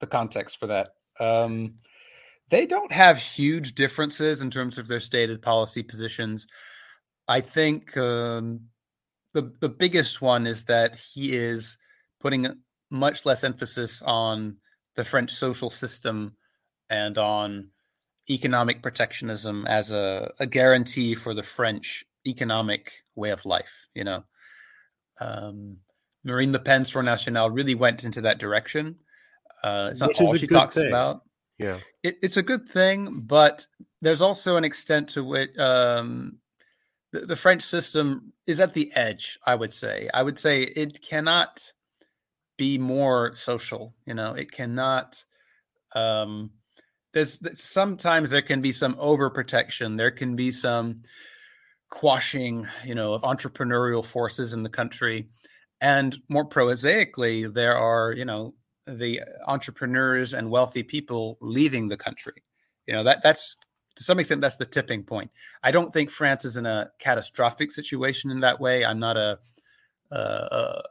[0.00, 0.90] the context for that.
[1.18, 1.76] Um,
[2.50, 6.46] they don't have huge differences in terms of their stated policy positions.
[7.26, 8.60] I think um,
[9.36, 11.76] the the biggest one is that he is
[12.20, 12.48] putting
[12.90, 14.56] much less emphasis on
[14.94, 16.34] the French social system
[16.88, 17.68] and on
[18.30, 23.86] economic protectionism as a, a guarantee for the French economic way of life.
[23.94, 24.24] You know,
[25.20, 25.76] um,
[26.24, 28.96] Marine Le Pen's Front National really went into that direction.
[29.62, 30.88] Uh, it's not Which all she talks thing.
[30.88, 31.22] about.
[31.58, 33.66] Yeah, it, it's a good thing, but
[34.00, 36.38] there's also an extent to which um,
[37.12, 39.38] the, the French system is at the edge.
[39.46, 40.08] I would say.
[40.12, 41.72] I would say it cannot
[42.56, 43.94] be more social.
[44.06, 45.22] You know, it cannot.
[45.94, 46.50] Um,
[47.12, 49.96] there's sometimes there can be some overprotection.
[49.96, 51.02] There can be some
[51.90, 55.28] quashing, you know, of entrepreneurial forces in the country,
[55.80, 58.54] and more prosaically, there are, you know,
[58.86, 62.42] the entrepreneurs and wealthy people leaving the country.
[62.86, 63.56] You know that that's
[63.96, 65.30] to some extent that's the tipping point.
[65.62, 68.84] I don't think France is in a catastrophic situation in that way.
[68.84, 69.38] I'm not a
[70.12, 70.82] uh, uh,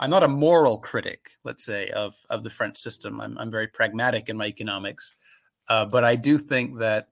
[0.00, 3.20] I'm not a moral critic, let's say, of of the French system.
[3.20, 5.14] I'm I'm very pragmatic in my economics,
[5.68, 7.08] uh, but I do think that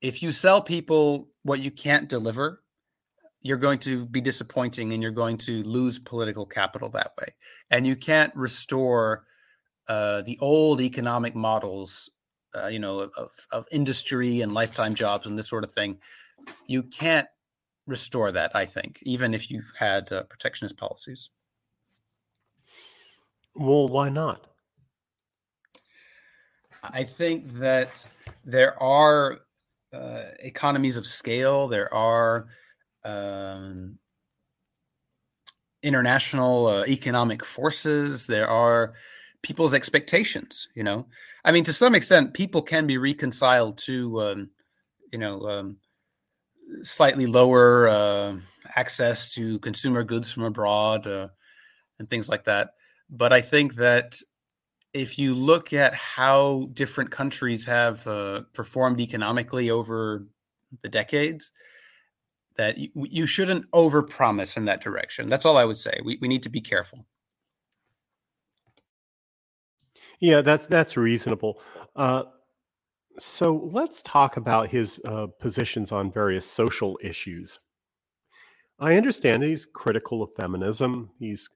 [0.00, 2.62] if you sell people what you can't deliver,
[3.42, 7.34] you're going to be disappointing and you're going to lose political capital that way.
[7.70, 9.24] And you can't restore
[9.88, 12.10] uh, the old economic models,
[12.54, 15.98] uh, you know, of, of industry and lifetime jobs and this sort of thing.
[16.66, 17.28] You can't
[17.86, 21.30] restore that, I think, even if you had uh, protectionist policies.
[23.54, 24.46] Well, why not?
[26.82, 28.06] I think that
[28.44, 29.40] there are
[29.92, 31.68] uh, economies of scale.
[31.68, 32.46] There are
[33.04, 33.98] um,
[35.82, 38.26] international uh, economic forces.
[38.26, 38.94] There are
[39.42, 40.68] people's expectations.
[40.74, 41.06] You know,
[41.44, 44.50] I mean, to some extent, people can be reconciled to, um,
[45.12, 45.76] you know, um,
[46.82, 48.36] slightly lower uh,
[48.76, 51.28] access to consumer goods from abroad uh,
[51.98, 52.74] and things like that.
[53.08, 54.16] But I think that
[54.92, 60.26] if you look at how different countries have uh, performed economically over
[60.82, 61.50] the decades,
[62.56, 65.28] that you, you shouldn't overpromise in that direction.
[65.28, 66.00] That's all I would say.
[66.04, 67.06] We, we need to be careful.
[70.20, 71.62] Yeah, that's that's reasonable.
[71.96, 72.24] Uh,
[73.18, 77.58] so let's talk about his uh, positions on various social issues.
[78.78, 81.10] I understand he's critical of feminism.
[81.18, 81.48] He's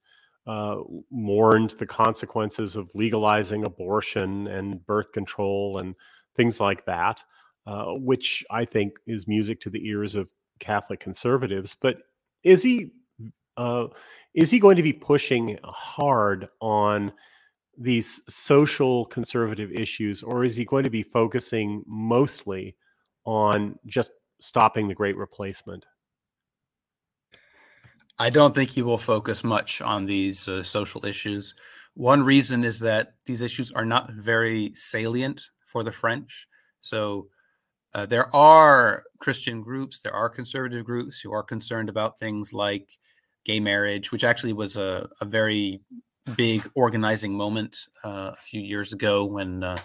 [0.46, 0.76] uh,
[1.10, 5.94] mourned the consequences of legalizing abortion and birth control and
[6.36, 7.22] things like that,
[7.66, 11.76] uh, which I think is music to the ears of Catholic conservatives.
[11.80, 11.98] But
[12.42, 12.90] is he
[13.56, 13.86] uh,
[14.34, 17.12] is he going to be pushing hard on
[17.76, 22.76] these social conservative issues, or is he going to be focusing mostly
[23.24, 24.10] on just
[24.40, 25.86] stopping the Great Replacement?
[28.18, 31.54] I don't think he will focus much on these uh, social issues.
[31.94, 36.46] One reason is that these issues are not very salient for the French.
[36.80, 37.28] So
[37.94, 42.88] uh, there are Christian groups, there are conservative groups who are concerned about things like
[43.44, 45.80] gay marriage, which actually was a, a very
[46.36, 49.78] big organizing moment uh, a few years ago when uh,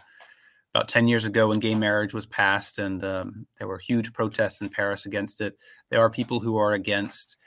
[0.74, 4.62] about 10 years ago when gay marriage was passed and um, there were huge protests
[4.62, 5.58] in Paris against it.
[5.90, 7.38] There are people who are against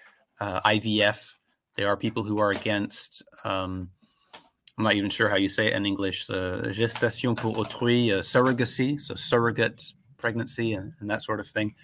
[0.41, 1.35] uh, IVF.
[1.77, 3.91] There are people who are against, um,
[4.77, 8.21] I'm not even sure how you say it in English, uh, gestation pour autrui, uh,
[8.21, 9.83] surrogacy, so surrogate
[10.19, 11.75] pregnancy and, and that sort of thing.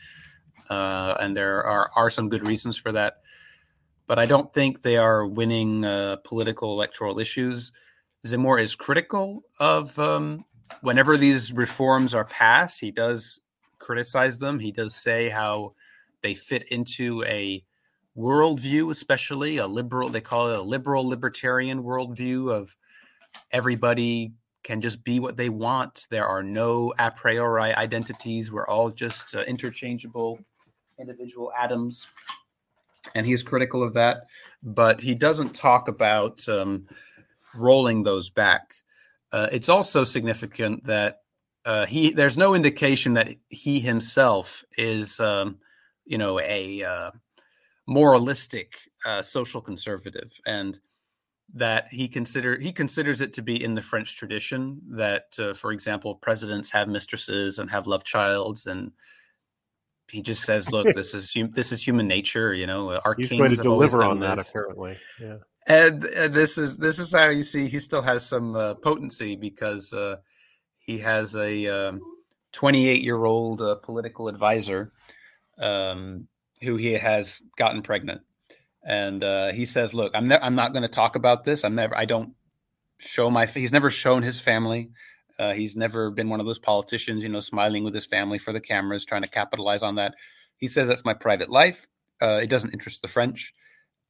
[0.69, 3.19] Uh, and there are, are some good reasons for that.
[4.09, 7.71] But I don't think they are winning uh, political electoral issues.
[8.27, 10.45] Zemmour is critical of um,
[10.81, 13.39] whenever these reforms are passed, he does
[13.79, 14.59] criticize them.
[14.59, 15.75] He does say how
[16.23, 17.63] they fit into a
[18.17, 22.77] worldview, especially a liberal, they call it a liberal libertarian worldview of
[23.53, 24.33] everybody
[24.65, 26.07] can just be what they want.
[26.11, 28.51] There are no a priori identities.
[28.51, 30.41] We're all just uh, interchangeable
[30.99, 32.07] individual atoms.
[33.15, 34.27] And he's critical of that.
[34.63, 36.87] But he doesn't talk about um,
[37.55, 38.75] rolling those back.
[39.33, 41.21] Uh, it's also significant that
[41.65, 45.59] uh, he there's no indication that he himself is, um,
[46.07, 47.11] you know, a uh,
[47.87, 50.81] moralistic uh, social conservative, and
[51.55, 55.73] that he consider he considers it to be in the French tradition that, uh, for
[55.73, 58.93] example, presidents have mistresses and have love childs, and
[60.11, 63.51] he just says, "Look, this is this is human nature." You know, our he's going
[63.51, 64.29] to deliver on this.
[64.29, 64.97] that apparently.
[65.21, 65.37] Yeah,
[65.67, 69.37] and, and, this is this is how you see he still has some uh, potency
[69.37, 70.17] because uh,
[70.79, 71.93] he has a
[72.53, 74.93] 28 um, year old uh, political advisor.
[75.59, 76.29] Um,
[76.63, 78.23] who he has gotten pregnant,
[78.85, 81.65] and uh, he says, "Look, I'm ne- I'm not going to talk about this.
[81.65, 81.97] I'm never.
[81.97, 82.35] I don't
[82.99, 83.47] show my.
[83.47, 84.91] He's never shown his family.
[85.39, 88.53] Uh, he's never been one of those politicians, you know, smiling with his family for
[88.53, 90.15] the cameras, trying to capitalize on that.
[90.57, 91.87] He says that's my private life.
[92.21, 93.55] Uh, it doesn't interest the French.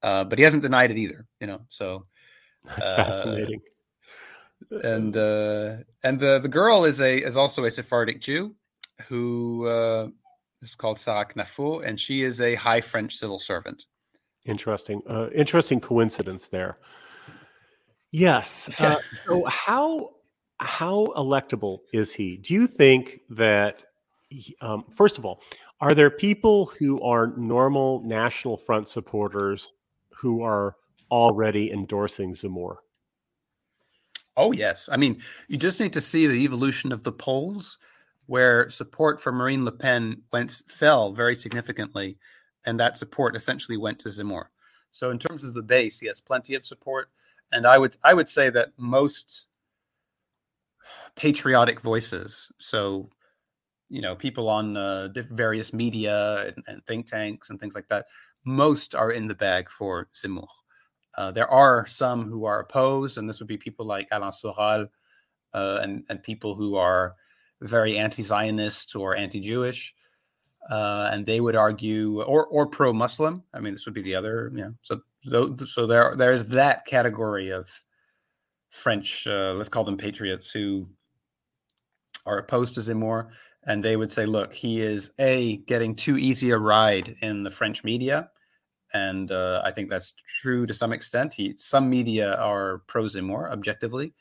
[0.02, 1.26] uh, but he hasn't denied it either.
[1.40, 2.06] You know, so
[2.64, 3.60] that's uh, fascinating.
[4.82, 8.54] And uh, and the the girl is a is also a Sephardic Jew
[9.08, 10.08] who uh,
[10.62, 13.84] is called Sarah Knafo, and she is a high French civil servant.
[14.46, 16.78] Interesting, uh, interesting coincidence there.
[18.10, 18.80] Yes.
[18.80, 20.10] Uh, so how
[20.60, 22.36] how electable is he?
[22.36, 23.84] Do you think that?
[24.60, 25.42] Um, first of all,
[25.80, 29.72] are there people who are normal National Front supporters
[30.10, 30.76] who are
[31.10, 32.76] already endorsing Zemmour?
[34.36, 37.78] Oh yes, I mean you just need to see the evolution of the polls,
[38.26, 42.18] where support for Marine Le Pen went fell very significantly,
[42.66, 44.46] and that support essentially went to Zemmour.
[44.90, 47.08] So in terms of the base, he has plenty of support,
[47.52, 49.46] and I would I would say that most
[51.16, 53.10] patriotic voices, so
[53.88, 58.06] you know people on uh, various media and, and, think tanks and things like that,
[58.44, 60.48] most are in the bag for Zemmour.
[61.16, 64.88] Uh, there are some who are opposed, and this would be people like Alain Soral
[65.54, 67.14] uh, and and people who are
[67.60, 69.94] very anti-Zionist or anti-Jewish
[70.70, 73.42] uh, and they would argue, or or pro Muslim.
[73.54, 74.52] I mean, this would be the other.
[74.82, 75.00] So
[75.66, 77.70] so there there's that category of
[78.70, 80.88] French, uh, let's call them patriots, who
[82.26, 83.28] are opposed to Zemmour,
[83.64, 87.50] and they would say, look, he is a getting too easy a ride in the
[87.50, 88.30] French media,
[88.92, 91.34] and uh, I think that's true to some extent.
[91.34, 94.14] He some media are pro Zemmour objectively,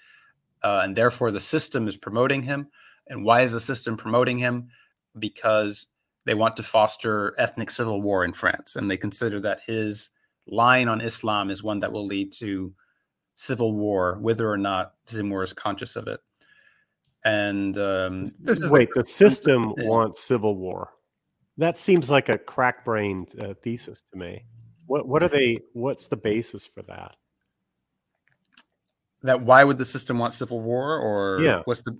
[0.64, 2.68] uh, and therefore the system is promoting him.
[3.10, 4.68] And why is the system promoting him?
[5.18, 5.88] Because
[6.26, 10.10] they want to foster ethnic civil war in France, and they consider that his
[10.46, 12.74] line on Islam is one that will lead to
[13.38, 16.20] civil war, whether or not Zemmour is conscious of it.
[17.24, 19.88] And um, this is wait, the system yeah.
[19.88, 20.90] wants civil war.
[21.58, 24.44] That seems like a crack-brained uh, thesis to me.
[24.86, 25.60] What what are they?
[25.74, 27.16] What's the basis for that?
[29.24, 31.62] That why would the system want civil war, or yeah.
[31.66, 31.98] what's the?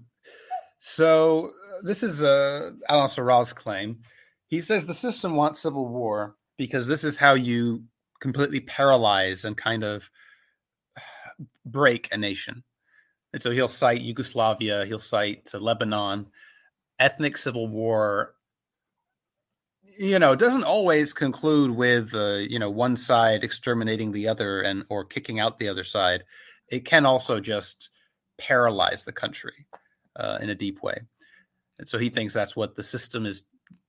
[0.80, 4.00] So uh, this is uh, Alain Soral's claim
[4.48, 7.84] he says the system wants civil war because this is how you
[8.20, 10.10] completely paralyze and kind of
[11.66, 12.64] break a nation.
[13.34, 16.28] And so he'll cite Yugoslavia, he'll cite Lebanon.
[17.00, 18.34] Ethnic civil war,
[19.98, 24.84] you know, doesn't always conclude with, uh, you know, one side exterminating the other and
[24.90, 26.24] or kicking out the other side.
[26.70, 27.90] It can also just
[28.38, 29.68] paralyze the country
[30.16, 31.02] uh, in a deep way.
[31.80, 33.44] And so he thinks that's what the system is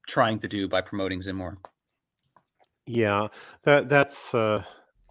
[0.07, 1.57] trying to do by promoting Zemmour.
[2.87, 3.29] Yeah,
[3.65, 4.65] that that's uh,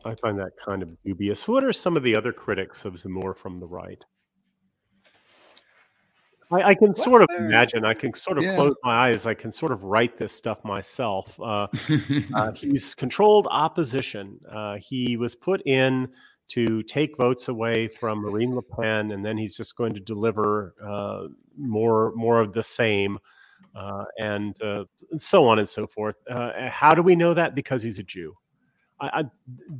[0.08, 1.48] I find that kind of dubious.
[1.48, 4.04] What are some of the other critics of Zemmour from the right?
[6.50, 7.84] I, I can sort of imagine.
[7.84, 8.56] I can sort of yeah.
[8.56, 9.26] close my eyes.
[9.26, 11.40] I can sort of write this stuff myself.
[11.42, 11.68] Uh,
[12.34, 14.40] uh, he's controlled opposition.
[14.50, 16.08] Uh, he was put in
[16.50, 20.74] to take votes away from Marine Le Pen, and then he's just going to deliver
[20.82, 21.28] uh,
[21.58, 23.20] more more of the same
[23.76, 24.86] uh, and uh,
[25.18, 26.16] so on and so forth.
[26.30, 27.56] Uh, how do we know that?
[27.56, 28.34] Because he's a Jew.
[29.00, 29.24] I, I,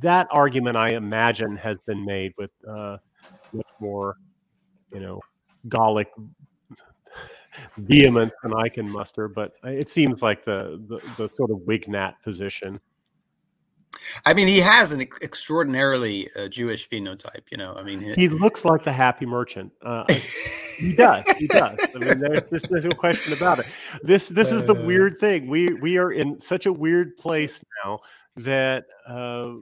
[0.00, 2.98] that argument, I imagine, has been made with uh,
[3.52, 4.16] much more,
[4.92, 5.20] you know,
[5.68, 6.08] Gallic
[7.76, 9.28] vehemence than I can muster.
[9.28, 12.80] But it seems like the the, the sort of Wignat position.
[14.24, 17.50] I mean, he has an extraordinarily uh, Jewish phenotype.
[17.50, 19.72] You know, I mean, he, he looks like the happy merchant.
[19.82, 20.04] Uh,
[20.78, 21.24] he does.
[21.38, 21.78] He does.
[21.94, 23.66] I mean, there's, there's no question about it.
[24.02, 24.86] This this is the uh.
[24.86, 25.48] weird thing.
[25.48, 28.00] We we are in such a weird place now
[28.38, 29.54] that uh,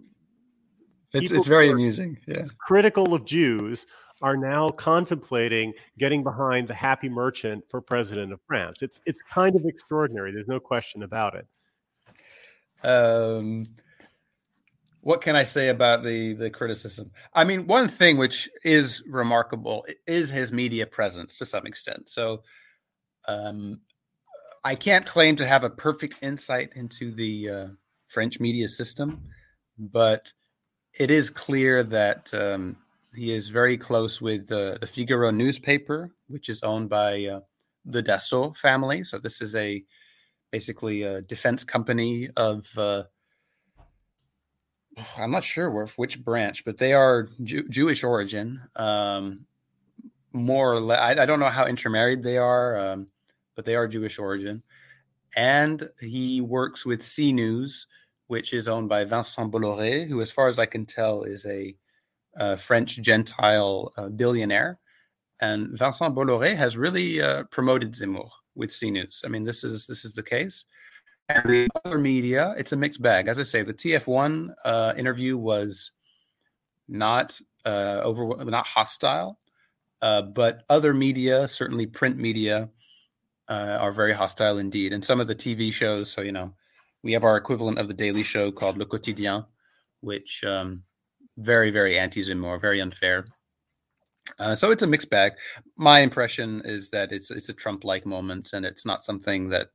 [1.12, 2.18] it's it's very amusing.
[2.26, 3.86] Yeah, critical of Jews
[4.22, 8.82] are now contemplating getting behind the happy merchant for president of France.
[8.82, 10.32] It's it's kind of extraordinary.
[10.32, 11.46] There's no question about it.
[12.82, 13.66] Um
[15.06, 17.12] what can I say about the the criticism?
[17.32, 22.10] I mean, one thing which is remarkable is his media presence to some extent.
[22.10, 22.42] So,
[23.28, 23.82] um,
[24.64, 27.66] I can't claim to have a perfect insight into the uh,
[28.16, 29.20] French media system,
[29.78, 30.32] but
[30.98, 32.78] it is clear that um,
[33.14, 37.40] he is very close with uh, the Figaro newspaper, which is owned by uh,
[37.84, 39.04] the Dassault family.
[39.04, 39.84] So this is a
[40.50, 43.02] basically a defense company of uh,
[45.18, 48.62] I'm not sure which branch, but they are Jew- Jewish origin.
[48.76, 49.44] Um,
[50.32, 53.08] more or less, I, I, don't know how intermarried they are, um,
[53.54, 54.62] but they are Jewish origin.
[55.36, 57.84] And he works with CNews,
[58.28, 61.76] which is owned by Vincent Bolloré, who, as far as I can tell, is a,
[62.36, 64.78] a French Gentile uh, billionaire.
[65.40, 69.20] And Vincent Bolloré has really uh, promoted Zemmour with CNews.
[69.24, 70.64] I mean, this is this is the case.
[71.28, 73.26] And the other media, it's a mixed bag.
[73.26, 75.90] As I say, the TF1 uh, interview was
[76.88, 79.40] not uh, over, not hostile,
[80.02, 82.68] uh, but other media, certainly print media,
[83.48, 84.92] uh, are very hostile indeed.
[84.92, 86.54] And some of the TV shows, so you know,
[87.06, 89.46] we have our equivalent of the Daily Show called Le Quotidien,
[90.00, 90.82] which um,
[91.38, 93.24] very, very anti-Zemmour, very unfair.
[94.40, 95.34] Uh, so it's a mixed bag.
[95.76, 99.68] My impression is that it's it's a Trump-like moment, and it's not something that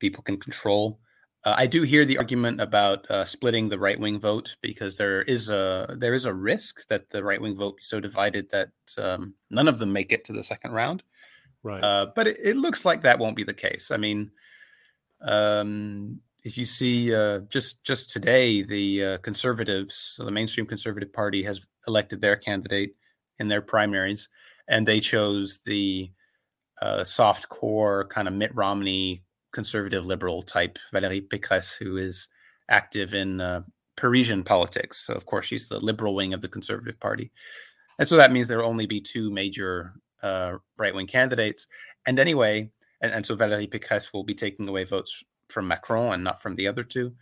[0.00, 1.00] people can control.
[1.44, 5.22] Uh, I do hear the argument about uh, splitting the right wing vote because there
[5.22, 8.68] is a there is a risk that the right wing vote be so divided that
[8.98, 11.02] um, none of them make it to the second round.
[11.62, 11.82] Right.
[11.82, 13.90] Uh, but it, it, looks like that won't be the case.
[13.90, 14.30] I mean,
[15.22, 21.12] um, if you see uh, just just today, the uh, conservatives, so the mainstream conservative
[21.12, 22.94] party, has elected their candidate
[23.38, 24.28] in their primaries,
[24.68, 26.10] and they chose the
[26.82, 29.22] uh, soft core kind of Mitt Romney
[29.52, 32.28] conservative liberal type Valérie Pécresse, who is
[32.68, 33.62] active in uh,
[33.96, 35.06] Parisian politics.
[35.06, 37.30] So, of course, she's the liberal wing of the Conservative Party.
[37.98, 39.92] And so that means there will only be two major
[40.22, 41.68] uh, right wing candidates.
[42.04, 42.70] And anyway,
[43.00, 46.56] and, and, so Valérie Pécresse will be taking away votes from Macron and not from
[46.56, 47.14] the other two.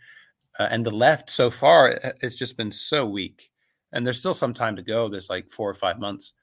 [0.59, 3.49] Uh, and the left so far has just been so weak.
[3.91, 5.07] And there's still some time to go.
[5.07, 6.33] There's like four or five months.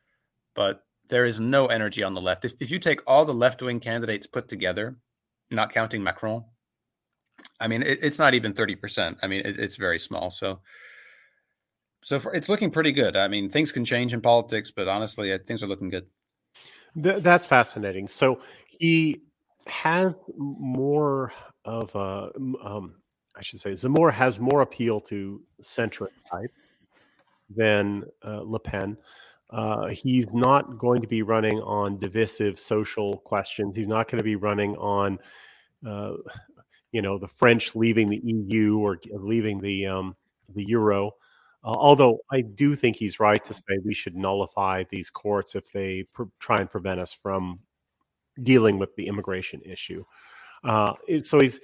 [0.55, 2.45] But there is no energy on the left.
[2.45, 4.97] If, if you take all the left wing candidates put together,
[5.51, 6.45] not counting Macron.
[7.59, 9.19] I mean, it, it's not even 30%.
[9.23, 10.31] I mean, it, it's very small.
[10.31, 10.61] So,
[12.03, 13.17] so for, it's looking pretty good.
[13.17, 16.07] I mean, things can change in politics, but honestly, things are looking good.
[17.01, 18.09] Th- that's fascinating.
[18.09, 18.41] So
[18.79, 19.23] he
[19.67, 21.33] has more
[21.65, 22.31] of a,
[22.65, 22.97] um,
[23.37, 26.51] I should say, Zemmour has more appeal to centrist type
[27.55, 28.97] than uh, Le Pen.
[29.51, 33.77] Uh, he's not going to be running on divisive social questions.
[33.77, 35.19] He's not going to be running on,
[35.87, 36.15] uh,
[36.93, 40.17] you know, the French leaving the EU or leaving the um,
[40.55, 41.13] the euro.
[41.65, 45.71] Uh, although I do think he's right to say we should nullify these courts if
[45.73, 47.59] they pr- try and prevent us from
[48.43, 50.05] dealing with the immigration issue.
[50.65, 51.61] Uh, so he's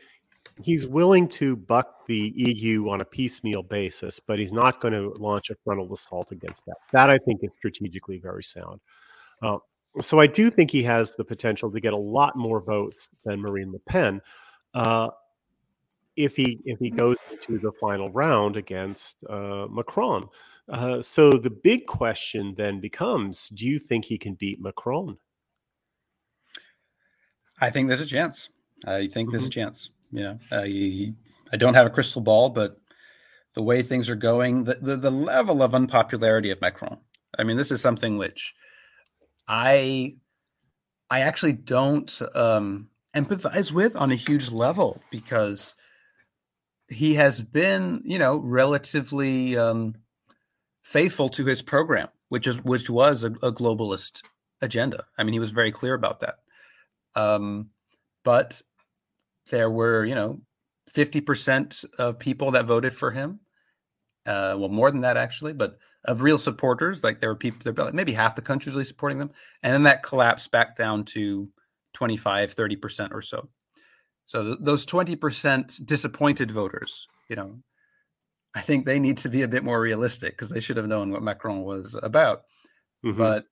[0.63, 5.11] he's willing to buck the EU on a piecemeal basis, but he's not going to
[5.21, 6.77] launch a frontal assault against that.
[6.93, 8.81] That I think is strategically very sound.
[9.43, 9.59] Uh,
[10.01, 13.41] so I do think he has the potential to get a lot more votes than
[13.41, 14.21] Marine Le Pen
[14.75, 15.09] uh,
[16.17, 20.29] if he if he goes to the final round against uh, Macron.
[20.69, 25.19] Uh, so the big question then becomes: Do you think he can beat Macron?
[27.61, 28.51] I think there's a chance.
[28.85, 29.61] I think there's a mm-hmm.
[29.61, 29.91] chance.
[30.13, 31.15] Yeah, I
[31.53, 32.79] I don't have a crystal ball, but
[33.55, 36.99] the way things are going, the, the, the level of unpopularity of Macron.
[37.39, 38.55] I mean, this is something which
[39.49, 40.17] I
[41.11, 45.75] I actually don't um, empathize with on a huge level because
[46.89, 49.95] he has been, you know, relatively um,
[50.83, 54.23] faithful to his program, which is which was a, a, globalist
[54.61, 55.05] agenda.
[55.19, 56.37] I mean, he was very clear about that.
[57.15, 57.71] Um,
[58.27, 58.61] but
[59.53, 60.41] there were, you know,
[60.93, 63.39] 50% of people that voted for him.
[64.27, 67.05] Uh, well, more than that, actually, but of real supporters.
[67.05, 69.31] Like there were people, there maybe half the country really supporting them.
[69.63, 71.49] And then that collapsed back down to
[71.95, 73.49] 25, 30% or so.
[74.25, 77.61] So th- those 20% disappointed voters, you know,
[78.57, 81.13] I think they need to be a bit more realistic because they should have known
[81.13, 82.43] what Macron was about.
[83.05, 83.19] Mm-hmm.
[83.19, 83.45] But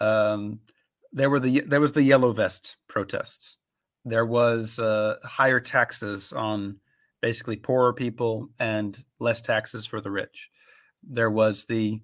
[0.00, 0.58] um,
[1.12, 3.58] there were the there was the yellow vest protests
[4.04, 6.78] there was uh, higher taxes on
[7.20, 10.50] basically poorer people and less taxes for the rich.
[11.02, 12.02] There was the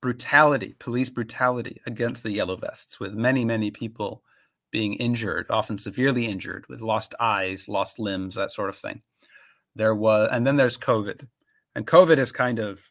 [0.00, 4.22] brutality, police brutality against the yellow vests, with many, many people
[4.70, 9.02] being injured, often severely injured, with lost eyes, lost limbs, that sort of thing.
[9.76, 11.26] There was, and then there's COVID,
[11.74, 12.82] and COVID has kind of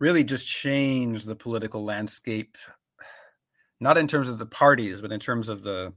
[0.00, 2.56] really just changed the political landscape,
[3.80, 5.92] not in terms of the parties, but in terms of the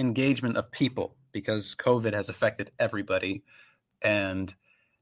[0.00, 3.44] engagement of people because COVID has affected everybody
[4.02, 4.54] and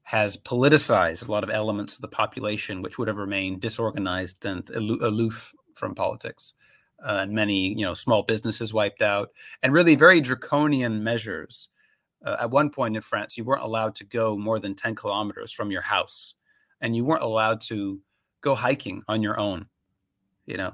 [0.03, 4.69] has politicized a lot of elements of the population, which would have remained disorganized and
[4.71, 6.53] aloof from politics.
[7.03, 9.29] Uh, and many, you know, small businesses wiped out,
[9.63, 11.69] and really very draconian measures.
[12.25, 15.53] Uh, at one point in France, you weren't allowed to go more than 10 kilometers
[15.53, 16.33] from your house,
[16.81, 18.01] and you weren't allowed to
[18.41, 19.67] go hiking on your own.
[20.45, 20.73] You know,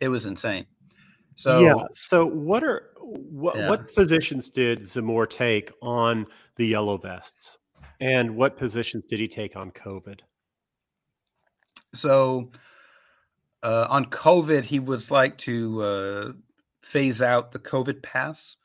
[0.00, 0.66] it was insane.
[1.40, 1.86] So yeah.
[1.94, 3.70] So what are what, yeah.
[3.70, 6.26] what positions did Zemmour take on
[6.56, 7.56] the yellow vests,
[7.98, 10.20] and what positions did he take on COVID?
[11.94, 12.52] So
[13.62, 16.32] uh, on COVID, he was like to uh,
[16.82, 18.56] phase out the COVID pass,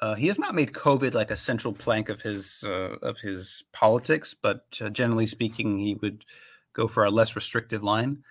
[0.00, 3.64] Uh, he has not made COVID like a central plank of his uh, of his
[3.72, 6.24] politics, but uh, generally speaking, he would
[6.72, 8.24] go for a less restrictive line.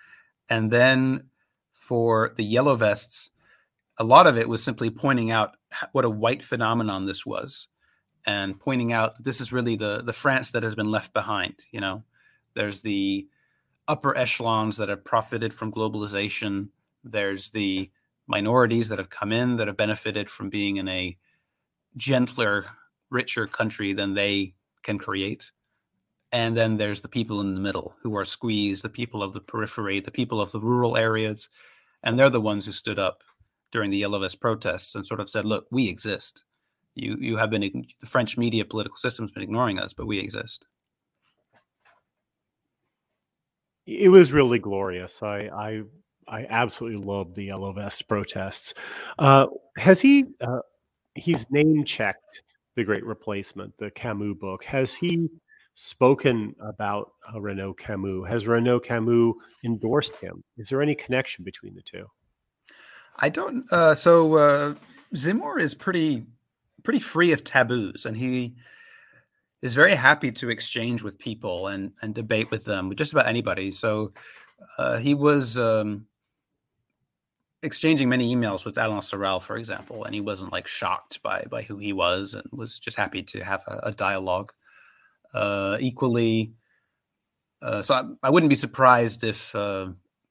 [0.48, 1.30] And then
[1.72, 3.30] for the yellow vests,
[3.98, 5.56] a lot of it was simply pointing out
[5.92, 7.68] what a white phenomenon this was,
[8.26, 11.64] and pointing out that this is really the the France that has been left behind.
[11.70, 12.04] You know,
[12.54, 13.28] there's the
[13.86, 16.68] upper echelons that have profited from globalization.
[17.04, 17.90] There's the
[18.26, 21.16] minorities that have come in that have benefited from being in a
[21.96, 22.66] gentler,
[23.10, 25.50] richer country than they can create.
[26.32, 29.40] And then there's the people in the middle who are squeezed, the people of the
[29.40, 31.48] periphery, the people of the rural areas.
[32.02, 33.22] And they're the ones who stood up
[33.74, 36.44] during the Yellow Vest protests and sort of said, look, we exist.
[36.94, 40.18] You, you have been, the French media political system has been ignoring us, but we
[40.18, 40.64] exist.
[43.86, 45.22] It was really glorious.
[45.22, 45.82] I, I
[46.26, 48.72] I absolutely love the Yellow Vest protests.
[49.18, 49.46] Uh,
[49.76, 50.24] has he?
[50.40, 50.60] Uh,
[51.14, 52.42] he's name checked
[52.76, 54.64] the Great Replacement, the Camus book.
[54.64, 55.28] Has he
[55.74, 58.26] spoken about uh, Renaud Camus?
[58.26, 60.42] Has Renaud Camus endorsed him?
[60.56, 62.06] Is there any connection between the two?
[63.16, 63.70] I don't.
[63.72, 64.74] Uh, so uh,
[65.14, 66.26] Zemmour is pretty
[66.82, 68.54] pretty free of taboos, and he
[69.62, 73.26] is very happy to exchange with people and and debate with them, with just about
[73.26, 73.72] anybody.
[73.72, 74.12] So
[74.78, 76.06] uh, he was um,
[77.62, 81.62] exchanging many emails with Alain Soral, for example, and he wasn't like shocked by by
[81.62, 84.52] who he was, and was just happy to have a, a dialogue.
[85.32, 86.52] Uh, equally,
[87.60, 89.88] uh, so I, I, wouldn't be surprised if uh,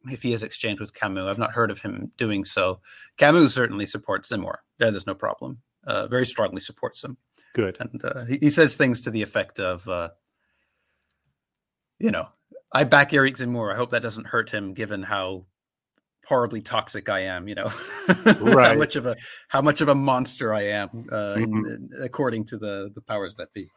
[0.10, 1.26] if he has exchanged with Camus.
[1.28, 2.80] I've not heard of him doing so.
[3.18, 4.30] Camus certainly supports.
[4.30, 4.45] There,
[4.80, 5.60] there's no problem.
[5.86, 7.18] Uh, very strongly supports him.
[7.54, 7.78] Good.
[7.80, 10.10] And uh, he, he, says things to the effect of, uh,
[11.99, 12.30] you know,
[12.72, 13.72] I back Eric Zemmour.
[13.72, 15.45] I hope that doesn't hurt him, given how
[16.26, 17.47] horribly toxic I am.
[17.47, 17.72] You know,
[18.41, 18.70] right.
[18.70, 19.16] how much of a
[19.49, 21.66] how much of a monster I am, uh, mm-hmm.
[21.66, 23.70] in, according to the the powers that be.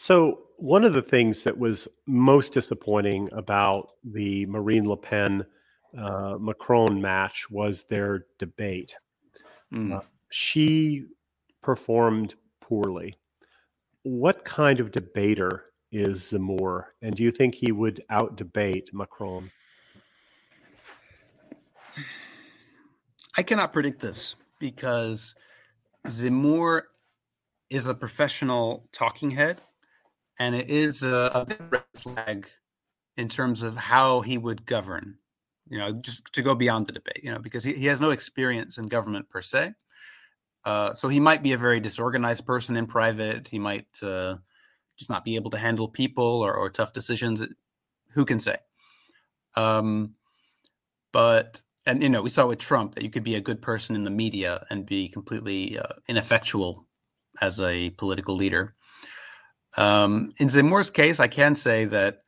[0.00, 5.44] So one of the things that was most disappointing about the Marine Le Pen
[6.00, 8.94] uh, Macron match was their debate.
[9.74, 9.96] Mm.
[9.96, 11.06] Uh, she
[11.64, 13.16] performed poorly.
[14.04, 19.50] What kind of debater is Zemmour, and do you think he would out debate Macron?
[23.36, 25.34] I cannot predict this because
[26.06, 26.82] Zemmour
[27.68, 29.58] is a professional talking head,
[30.38, 32.48] and it is a, a red flag
[33.16, 35.18] in terms of how he would govern.
[35.68, 37.20] You know, just to go beyond the debate.
[37.22, 39.74] You know, because he, he has no experience in government per se.
[40.64, 43.48] Uh, so he might be a very disorganized person in private.
[43.48, 44.36] He might uh,
[44.96, 47.42] just not be able to handle people or, or tough decisions.
[48.12, 48.56] Who can say?
[49.56, 50.14] Um,
[51.12, 53.96] but and you know we saw with Trump that you could be a good person
[53.96, 56.86] in the media and be completely uh, ineffectual
[57.40, 58.74] as a political leader.
[59.78, 62.22] Um, in Zemmour's case, I can say that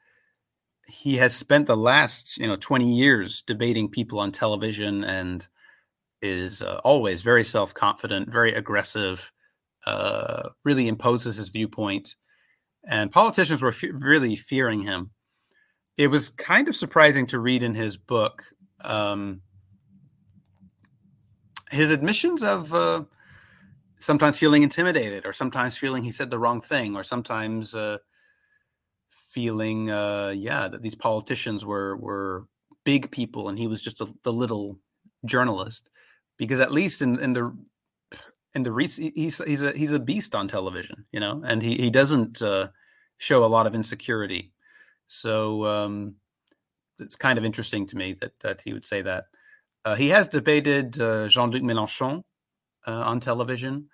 [0.86, 5.46] he has spent the last you know 20 years debating people on television and
[6.22, 9.32] is uh, always very self-confident, very aggressive,
[9.84, 12.14] uh, really imposes his viewpoint,
[12.86, 15.10] and politicians were really fearing him.
[15.96, 18.44] It was kind of surprising to read in his book
[18.84, 19.42] um,
[21.72, 23.02] his admissions of uh,
[24.00, 27.98] sometimes feeling intimidated or sometimes feeling he said the wrong thing or sometimes uh,
[29.10, 32.46] feeling uh, yeah that these politicians were were
[32.84, 34.78] big people and he was just a, the little
[35.24, 35.90] journalist.
[36.38, 37.54] Because at least in, in the
[38.54, 38.74] in the
[39.14, 42.68] he's he's a he's a beast on television you know and he he doesn't uh,
[43.18, 44.52] show a lot of insecurity.
[45.06, 46.14] So um,
[46.98, 49.24] it's kind of interesting to me that that he would say that.
[49.82, 52.22] Uh, he has debated uh, Jean Luc Mélenchon
[52.86, 53.88] uh, on television,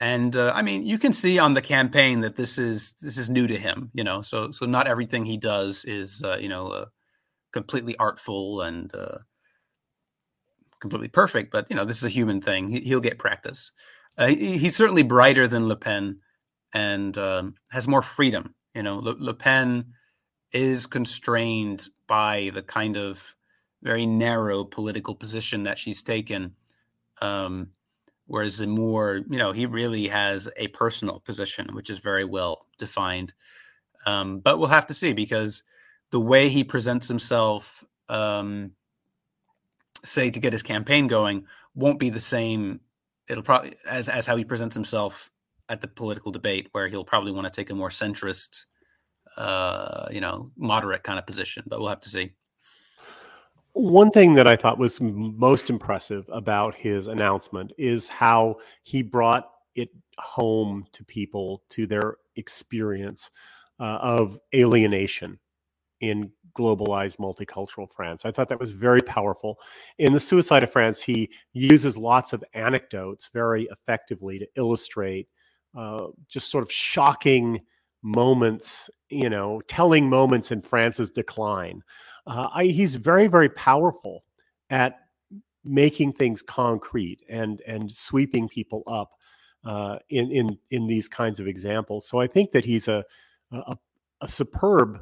[0.00, 3.30] and uh, I mean, you can see on the campaign that this is this is
[3.30, 3.90] new to him.
[3.94, 6.84] You know, so so not everything he does is uh, you know uh,
[7.52, 8.92] completely artful and
[10.80, 11.50] completely perfect.
[11.50, 12.68] But you know, this is a human thing.
[12.68, 13.72] He, will get practice.
[14.18, 16.20] He, he's certainly brighter than Le Pen
[16.74, 18.54] and um, has more freedom.
[18.74, 19.92] You know, Le, Le Pen
[20.52, 23.34] is constrained by the kind of
[23.82, 26.54] very narrow political position that she's taken.
[27.20, 27.70] Um,
[28.28, 33.32] whereas Zemmour, you know, he really has a personal position, which is very well defined.
[34.06, 35.62] Um, but we'll have to see because
[36.10, 38.72] the way he presents himself, um,
[40.04, 42.80] say to get his campaign going, won't be the same.
[43.28, 45.30] It'll probably as as how he presents himself
[45.68, 48.64] at the political debate, where he'll probably want to take a more centrist,
[49.36, 51.64] uh, you know, moderate kind of position.
[51.66, 52.32] But we'll have to see.
[53.78, 59.52] One thing that I thought was most impressive about his announcement is how he brought
[59.76, 63.30] it home to people, to their experience
[63.78, 65.38] uh, of alienation
[66.00, 68.24] in globalized multicultural France.
[68.24, 69.60] I thought that was very powerful.
[69.98, 75.28] In The Suicide of France, he uses lots of anecdotes very effectively to illustrate
[75.76, 77.60] uh, just sort of shocking
[78.02, 81.82] moments, you know, telling moments in France's decline.
[82.28, 84.24] Uh, I, he's very, very powerful
[84.70, 85.00] at
[85.64, 89.12] making things concrete and and sweeping people up
[89.64, 92.08] uh, in in in these kinds of examples.
[92.08, 93.04] So I think that he's a
[93.52, 93.76] a,
[94.22, 95.00] a superb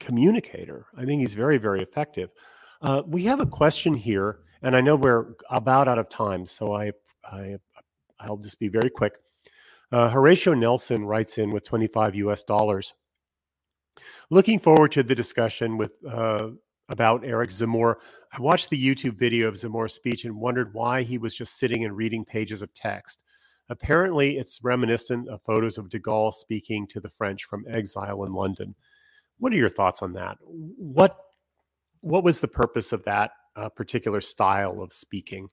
[0.00, 0.86] communicator.
[0.96, 2.30] I think he's very, very effective.
[2.82, 6.74] Uh, we have a question here, and I know we're about out of time, so
[6.74, 6.92] I,
[7.24, 7.56] I
[8.20, 9.18] I'll just be very quick.
[9.92, 12.94] Uh, Horatio Nelson writes in with 25 US dollars.
[14.30, 16.50] Looking forward to the discussion with uh,
[16.88, 17.96] about Eric Zemmour.
[18.32, 21.84] I watched the YouTube video of Zemmour's speech and wondered why he was just sitting
[21.84, 23.22] and reading pages of text.
[23.70, 28.32] Apparently, it's reminiscent of photos of de Gaulle speaking to the French from exile in
[28.32, 28.74] London.
[29.38, 30.36] What are your thoughts on that?
[30.42, 31.16] What
[32.00, 35.48] what was the purpose of that uh, particular style of speaking?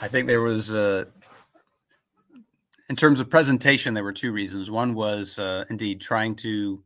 [0.00, 1.06] I think there was, uh,
[2.88, 4.70] in terms of presentation, there were two reasons.
[4.70, 6.82] One was uh, indeed trying to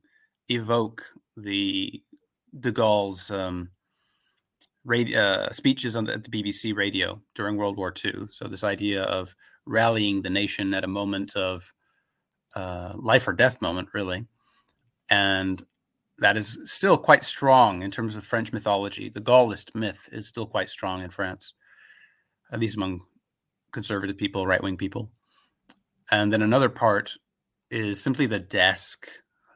[0.49, 1.05] evoke
[1.37, 2.03] the
[2.59, 3.71] de Gaulle's um,
[4.85, 8.27] radio, uh, speeches on the, the, BBC radio during World War II.
[8.31, 9.35] So this idea of
[9.65, 11.73] rallying the nation at a moment of
[12.57, 14.27] uh, life or death moment, really,
[15.09, 15.63] and
[16.19, 19.09] that is still quite strong in terms of French mythology.
[19.09, 21.55] The Gaullist myth is still quite strong in France,
[22.53, 23.01] at least among
[23.73, 25.11] conservative people, right wing people.
[26.13, 27.17] And then another part
[27.71, 29.09] is simply the desk,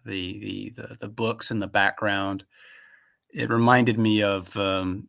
[0.07, 2.45] the, the the the, books in the background.
[3.31, 5.07] It reminded me of um,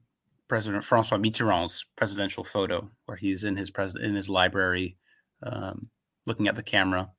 [0.50, 4.98] President Francois Mitterrand's presidential photo, where he's in his pres- in his library,
[5.42, 5.90] um,
[6.26, 7.10] looking at the camera,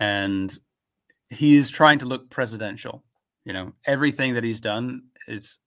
[0.00, 0.58] and
[1.28, 3.04] he is trying to look presidential.
[3.44, 5.58] You know, everything that he's done is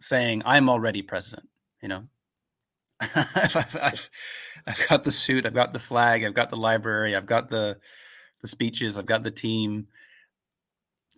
[0.00, 1.48] saying, "I'm already president."
[1.82, 2.04] You know,
[3.14, 4.10] I've, I've,
[4.66, 7.78] I've, got the suit, I've got the flag, I've got the library, I've got the
[8.42, 9.86] the speeches, I've got the team.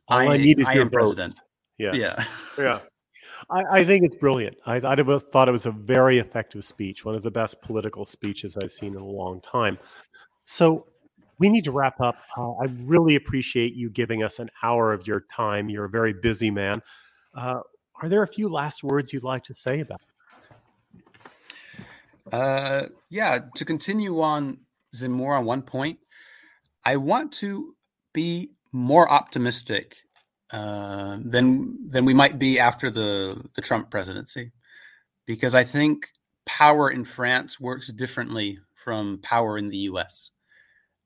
[0.09, 1.39] All I, I need is I your president.
[1.79, 1.95] Yes.
[1.97, 2.25] Yeah,
[2.65, 2.79] yeah.
[3.51, 4.57] I, I, think it's brilliant.
[4.67, 8.57] I, I thought it was a very effective speech, one of the best political speeches
[8.57, 9.79] I've seen in a long time.
[10.45, 10.87] So
[11.39, 12.17] we need to wrap up.
[12.37, 15.69] Uh, I really appreciate you giving us an hour of your time.
[15.69, 16.83] You're a very busy man.
[17.35, 17.61] Uh,
[18.01, 20.12] are there a few last words you'd like to say about this?
[22.31, 24.59] Uh, yeah, to continue on
[24.95, 25.99] Zemmour on one point,
[26.85, 27.75] I want to
[28.13, 29.97] be more optimistic
[30.51, 34.53] uh, than than we might be after the the Trump presidency,
[35.27, 36.09] because I think
[36.47, 40.31] power in France works differently from power in the U.S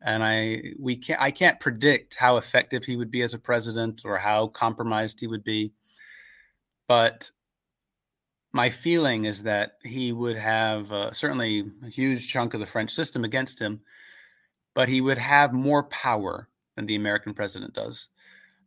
[0.03, 4.03] and I we can't I can't predict how effective he would be as a president
[4.05, 5.73] or how compromised he would be,
[6.89, 7.31] but
[8.57, 12.91] my feeling is that he would have uh, certainly a huge chunk of the French
[12.91, 13.83] system against him,
[14.75, 18.09] but he would have more power than the American president does.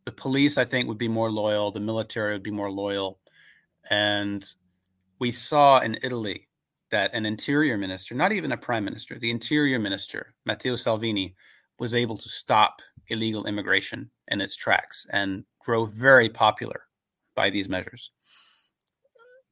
[0.04, 1.72] The police, I think, would be more loyal.
[1.72, 3.18] The military would be more loyal,
[3.90, 4.48] and
[5.18, 6.46] we saw in Italy
[6.92, 11.34] that an interior minister, not even a prime minister, the interior minister, Matteo Salvini,
[11.80, 16.82] was able to stop illegal immigration in its tracks and grow very popular
[17.34, 18.12] by these measures.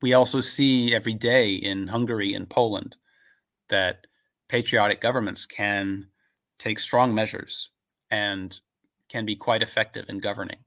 [0.00, 2.96] We also see every day in Hungary and Poland
[3.68, 4.06] that
[4.48, 6.08] patriotic governments can
[6.58, 7.70] take strong measures
[8.10, 8.58] and
[9.08, 10.58] can be quite effective in governing.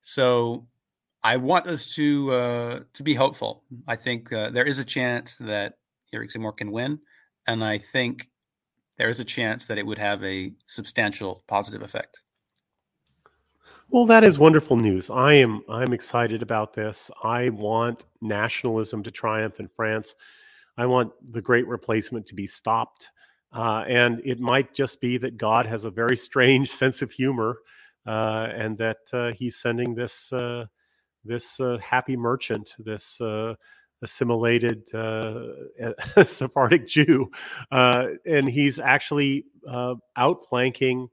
[0.00, 0.66] So
[1.22, 3.62] I want us to uh, to be hopeful.
[3.86, 5.78] I think uh, there is a chance that
[6.12, 6.98] Eric Zemmour can win,
[7.46, 8.28] and I think
[8.98, 12.22] there is a chance that it would have a substantial positive effect.
[13.92, 15.10] Well, that is wonderful news.
[15.10, 17.10] I am I'm excited about this.
[17.22, 20.14] I want nationalism to triumph in France.
[20.78, 23.10] I want the great replacement to be stopped.
[23.52, 27.58] Uh, and it might just be that God has a very strange sense of humor,
[28.06, 30.64] uh, and that uh, He's sending this uh,
[31.22, 33.56] this uh, happy merchant, this uh,
[34.00, 34.88] assimilated
[36.24, 37.30] Sephardic Jew,
[37.70, 39.44] and he's actually
[40.16, 41.10] outflanking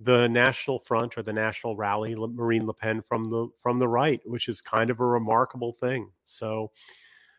[0.00, 4.20] the National Front or the National Rally, Marine Le Pen from the from the right,
[4.24, 6.10] which is kind of a remarkable thing.
[6.24, 6.70] So,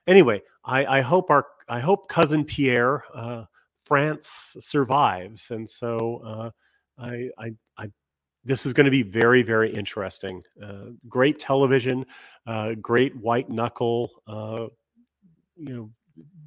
[0.08, 3.46] anyway, I, I hope our I hope cousin Pierre uh,
[3.84, 6.50] France survives, and so uh,
[6.98, 7.92] I, I I
[8.46, 10.42] this is going to be very, very interesting.
[10.64, 12.06] Uh, great television,
[12.46, 14.68] uh, great white knuckle, uh,
[15.58, 15.90] you know,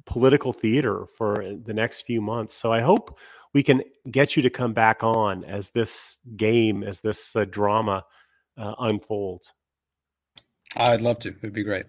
[0.05, 1.35] political theater for
[1.65, 2.55] the next few months.
[2.55, 3.19] So I hope
[3.53, 3.81] we can
[4.11, 8.05] get you to come back on as this game, as this uh, drama
[8.57, 9.53] uh, unfolds.
[10.77, 11.29] I'd love to.
[11.29, 11.85] It'd be great.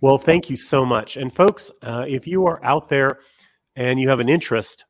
[0.00, 1.16] Well, thank you so much.
[1.16, 3.18] And folks, uh, if you are out there
[3.76, 4.84] and you have an interest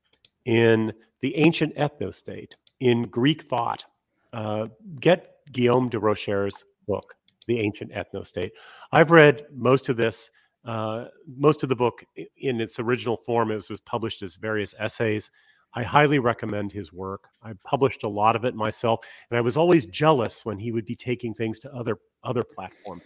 [0.45, 3.85] in the ancient ethno state, in Greek thought,
[4.33, 4.67] uh,
[5.01, 7.15] get Guillaume Durocher's book,
[7.47, 8.53] The Ancient Ethno State.
[8.93, 10.31] I've read most of this,
[10.65, 12.05] uh, most of the book
[12.37, 13.51] in its original form.
[13.51, 15.31] It was, was published as various essays.
[15.75, 17.29] I highly recommend his work.
[17.43, 19.01] I published a lot of it myself,
[19.31, 23.03] and I was always jealous when he would be taking things to other other platforms.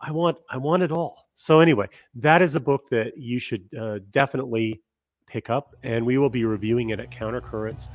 [0.00, 1.28] I want I want it all.
[1.34, 4.82] So anyway, that is a book that you should uh, definitely
[5.26, 7.88] pick up, and we will be reviewing it at Countercurrents,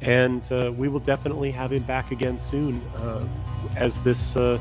[0.00, 3.26] and uh, we will definitely have him back again soon uh,
[3.76, 4.58] as this uh,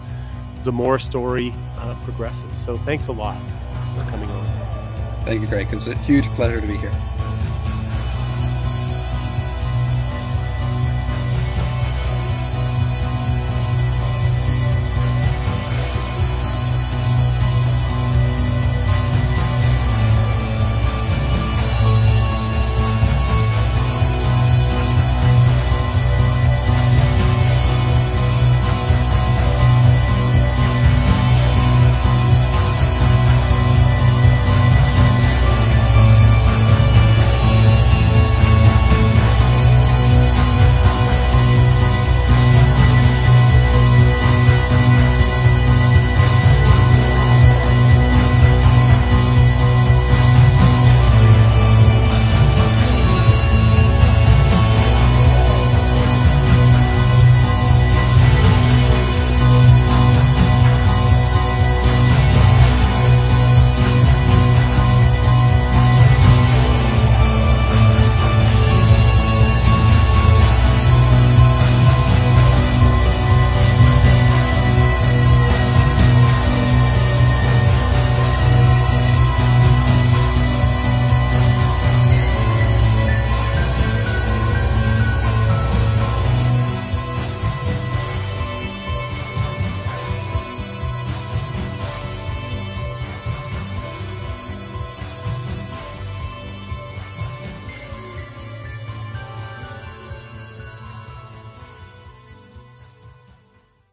[0.58, 2.56] Zemmour story uh, progresses.
[2.56, 3.38] So thanks a lot
[3.96, 5.26] for coming on.
[5.26, 5.68] Thank you, Greg.
[5.72, 6.92] It was a huge pleasure to be here.